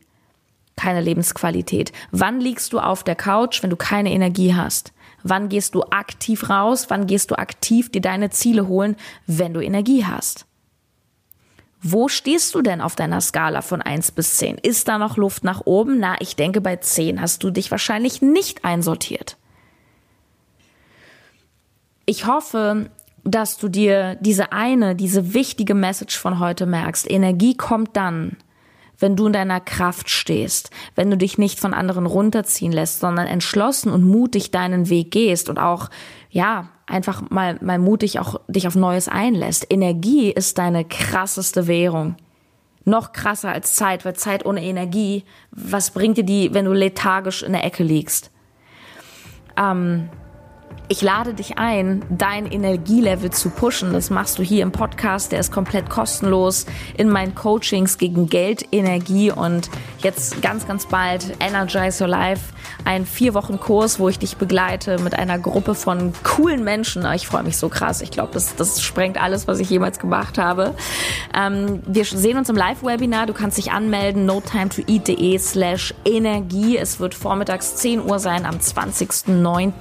keine 0.76 1.00
Lebensqualität. 1.00 1.92
Wann 2.10 2.40
liegst 2.40 2.72
du 2.72 2.80
auf 2.80 3.04
der 3.04 3.14
Couch, 3.14 3.62
wenn 3.62 3.70
du 3.70 3.76
keine 3.76 4.12
Energie 4.12 4.54
hast? 4.54 4.92
Wann 5.22 5.48
gehst 5.48 5.74
du 5.74 5.82
aktiv 5.84 6.50
raus? 6.50 6.86
Wann 6.88 7.06
gehst 7.06 7.30
du 7.30 7.38
aktiv 7.38 7.90
dir 7.90 8.00
deine 8.00 8.30
Ziele 8.30 8.68
holen, 8.68 8.96
wenn 9.26 9.54
du 9.54 9.60
Energie 9.60 10.04
hast? 10.04 10.46
Wo 11.82 12.08
stehst 12.08 12.54
du 12.54 12.62
denn 12.62 12.80
auf 12.80 12.94
deiner 12.94 13.20
Skala 13.20 13.60
von 13.60 13.82
1 13.82 14.12
bis 14.12 14.36
10? 14.36 14.58
Ist 14.58 14.86
da 14.86 14.98
noch 14.98 15.16
Luft 15.16 15.42
nach 15.42 15.62
oben? 15.64 15.98
Na, 15.98 16.14
ich 16.20 16.36
denke, 16.36 16.60
bei 16.60 16.76
10 16.76 17.20
hast 17.20 17.42
du 17.42 17.50
dich 17.50 17.72
wahrscheinlich 17.72 18.22
nicht 18.22 18.64
einsortiert. 18.64 19.36
Ich 22.06 22.26
hoffe, 22.26 22.90
dass 23.24 23.58
du 23.58 23.68
dir 23.68 24.16
diese 24.20 24.52
eine, 24.52 24.94
diese 24.94 25.34
wichtige 25.34 25.74
Message 25.74 26.16
von 26.16 26.38
heute 26.38 26.66
merkst. 26.66 27.10
Energie 27.10 27.56
kommt 27.56 27.96
dann, 27.96 28.36
wenn 28.98 29.16
du 29.16 29.26
in 29.26 29.32
deiner 29.32 29.60
Kraft 29.60 30.08
stehst, 30.08 30.70
wenn 30.94 31.10
du 31.10 31.16
dich 31.16 31.36
nicht 31.36 31.58
von 31.58 31.74
anderen 31.74 32.06
runterziehen 32.06 32.72
lässt, 32.72 33.00
sondern 33.00 33.26
entschlossen 33.26 33.90
und 33.90 34.04
mutig 34.04 34.52
deinen 34.52 34.88
Weg 34.88 35.10
gehst 35.10 35.48
und 35.48 35.58
auch, 35.58 35.90
ja, 36.30 36.68
einfach 36.92 37.30
mal, 37.30 37.58
mal 37.60 37.78
mutig 37.78 38.18
auch 38.18 38.40
dich 38.48 38.66
auf 38.66 38.74
Neues 38.74 39.08
einlässt. 39.08 39.66
Energie 39.70 40.30
ist 40.30 40.58
deine 40.58 40.84
krasseste 40.84 41.66
Währung. 41.66 42.16
Noch 42.84 43.12
krasser 43.12 43.50
als 43.50 43.74
Zeit, 43.74 44.04
weil 44.04 44.14
Zeit 44.14 44.44
ohne 44.44 44.62
Energie, 44.62 45.24
was 45.50 45.92
bringt 45.92 46.18
dir 46.18 46.24
die, 46.24 46.52
wenn 46.52 46.64
du 46.64 46.72
lethargisch 46.72 47.42
in 47.42 47.52
der 47.52 47.64
Ecke 47.64 47.84
liegst? 47.84 48.30
Ähm, 49.56 50.08
ich 50.92 51.00
lade 51.00 51.32
dich 51.32 51.56
ein, 51.56 52.04
dein 52.10 52.44
Energielevel 52.44 53.30
zu 53.30 53.48
pushen. 53.48 53.94
Das 53.94 54.10
machst 54.10 54.38
du 54.38 54.42
hier 54.42 54.62
im 54.62 54.72
Podcast. 54.72 55.32
Der 55.32 55.40
ist 55.40 55.50
komplett 55.50 55.88
kostenlos 55.88 56.66
in 56.98 57.08
meinen 57.08 57.34
Coachings 57.34 57.96
gegen 57.96 58.28
Geld, 58.28 58.66
Energie 58.72 59.30
und 59.30 59.70
jetzt 60.02 60.42
ganz, 60.42 60.66
ganz 60.68 60.84
bald 60.84 61.34
Energize 61.40 62.04
Your 62.04 62.10
Life. 62.10 62.52
Ein 62.84 63.06
vier 63.06 63.32
Wochen 63.32 63.58
Kurs, 63.58 64.00
wo 64.00 64.10
ich 64.10 64.18
dich 64.18 64.36
begleite 64.36 64.98
mit 64.98 65.18
einer 65.18 65.38
Gruppe 65.38 65.74
von 65.74 66.12
coolen 66.24 66.62
Menschen. 66.62 67.06
Ich 67.14 67.26
freue 67.26 67.42
mich 67.42 67.56
so 67.56 67.70
krass. 67.70 68.02
Ich 68.02 68.10
glaube, 68.10 68.34
das, 68.34 68.54
das 68.56 68.82
sprengt 68.82 69.18
alles, 69.18 69.48
was 69.48 69.60
ich 69.60 69.70
jemals 69.70 69.98
gemacht 69.98 70.36
habe. 70.36 70.74
Ähm, 71.34 71.82
wir 71.86 72.04
sehen 72.04 72.36
uns 72.36 72.50
im 72.50 72.56
Live-Webinar. 72.56 73.24
Du 73.24 73.32
kannst 73.32 73.56
dich 73.56 73.72
anmelden. 73.72 74.26
no 74.26 74.42
time 74.42 74.68
to 74.68 74.82
eat.de 74.86 75.38
slash 75.38 75.94
Energie. 76.04 76.76
Es 76.76 77.00
wird 77.00 77.14
vormittags 77.14 77.76
10 77.76 78.04
Uhr 78.04 78.18
sein 78.18 78.44
am 78.44 78.56
20.09. 78.56 79.72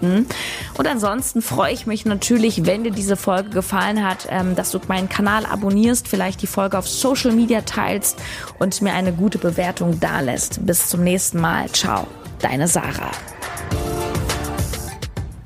Und 0.77 0.87
dann 0.87 1.00
ansonsten 1.03 1.41
freue 1.41 1.73
ich 1.73 1.87
mich 1.87 2.05
natürlich, 2.05 2.67
wenn 2.67 2.83
dir 2.83 2.91
diese 2.91 3.15
Folge 3.15 3.49
gefallen 3.49 4.07
hat, 4.07 4.27
ähm, 4.29 4.55
dass 4.55 4.69
du 4.69 4.79
meinen 4.87 5.09
Kanal 5.09 5.47
abonnierst, 5.47 6.07
vielleicht 6.07 6.43
die 6.43 6.47
Folge 6.47 6.77
auf 6.77 6.87
Social 6.87 7.31
Media 7.31 7.61
teilst 7.61 8.19
und 8.59 8.83
mir 8.83 8.93
eine 8.93 9.11
gute 9.11 9.39
Bewertung 9.39 9.99
dalässt. 9.99 10.63
Bis 10.63 10.89
zum 10.89 11.03
nächsten 11.03 11.41
Mal. 11.41 11.71
Ciao, 11.71 12.05
deine 12.39 12.67
Sarah. 12.67 13.09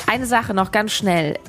Eine 0.07 0.25
Sache 0.25 0.53
noch 0.53 0.71
ganz 0.71 0.91
schnell. 0.91 1.39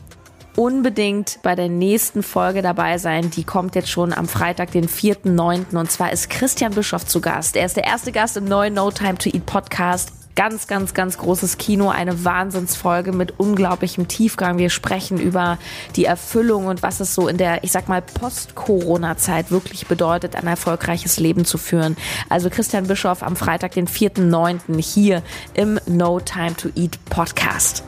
unbedingt 0.54 1.40
bei 1.42 1.54
der 1.54 1.68
nächsten 1.68 2.22
Folge 2.22 2.62
dabei 2.62 2.96
sein. 2.96 3.30
Die 3.30 3.44
kommt 3.44 3.74
jetzt 3.74 3.90
schon 3.90 4.14
am 4.14 4.26
Freitag, 4.26 4.70
den 4.70 4.88
4.9. 4.88 5.76
Und 5.76 5.90
zwar 5.90 6.12
ist 6.12 6.30
Christian 6.30 6.72
Bischoff 6.72 7.04
zu 7.04 7.20
Gast. 7.20 7.56
Er 7.56 7.66
ist 7.66 7.76
der 7.76 7.84
erste 7.84 8.10
Gast 8.10 8.38
im 8.38 8.46
neuen 8.46 8.72
No 8.72 8.90
Time 8.90 9.18
to 9.18 9.28
Eat 9.28 9.44
Podcast. 9.44 10.12
Ganz, 10.36 10.66
ganz, 10.66 10.92
ganz 10.92 11.16
großes 11.16 11.56
Kino, 11.56 11.88
eine 11.88 12.26
Wahnsinnsfolge 12.26 13.12
mit 13.12 13.40
unglaublichem 13.40 14.06
Tiefgang. 14.06 14.58
Wir 14.58 14.68
sprechen 14.68 15.18
über 15.18 15.56
die 15.96 16.04
Erfüllung 16.04 16.66
und 16.66 16.82
was 16.82 17.00
es 17.00 17.14
so 17.14 17.26
in 17.26 17.38
der, 17.38 17.64
ich 17.64 17.72
sag 17.72 17.88
mal, 17.88 18.02
Post-Corona-Zeit 18.02 19.50
wirklich 19.50 19.86
bedeutet, 19.86 20.36
ein 20.36 20.46
erfolgreiches 20.46 21.18
Leben 21.18 21.46
zu 21.46 21.56
führen. 21.56 21.96
Also 22.28 22.50
Christian 22.50 22.86
Bischoff 22.86 23.22
am 23.22 23.34
Freitag, 23.34 23.72
den 23.72 23.88
4.9. 23.88 24.78
hier 24.82 25.22
im 25.54 25.80
No 25.86 26.20
Time 26.20 26.54
to 26.54 26.68
Eat 26.76 27.02
Podcast. 27.06 27.82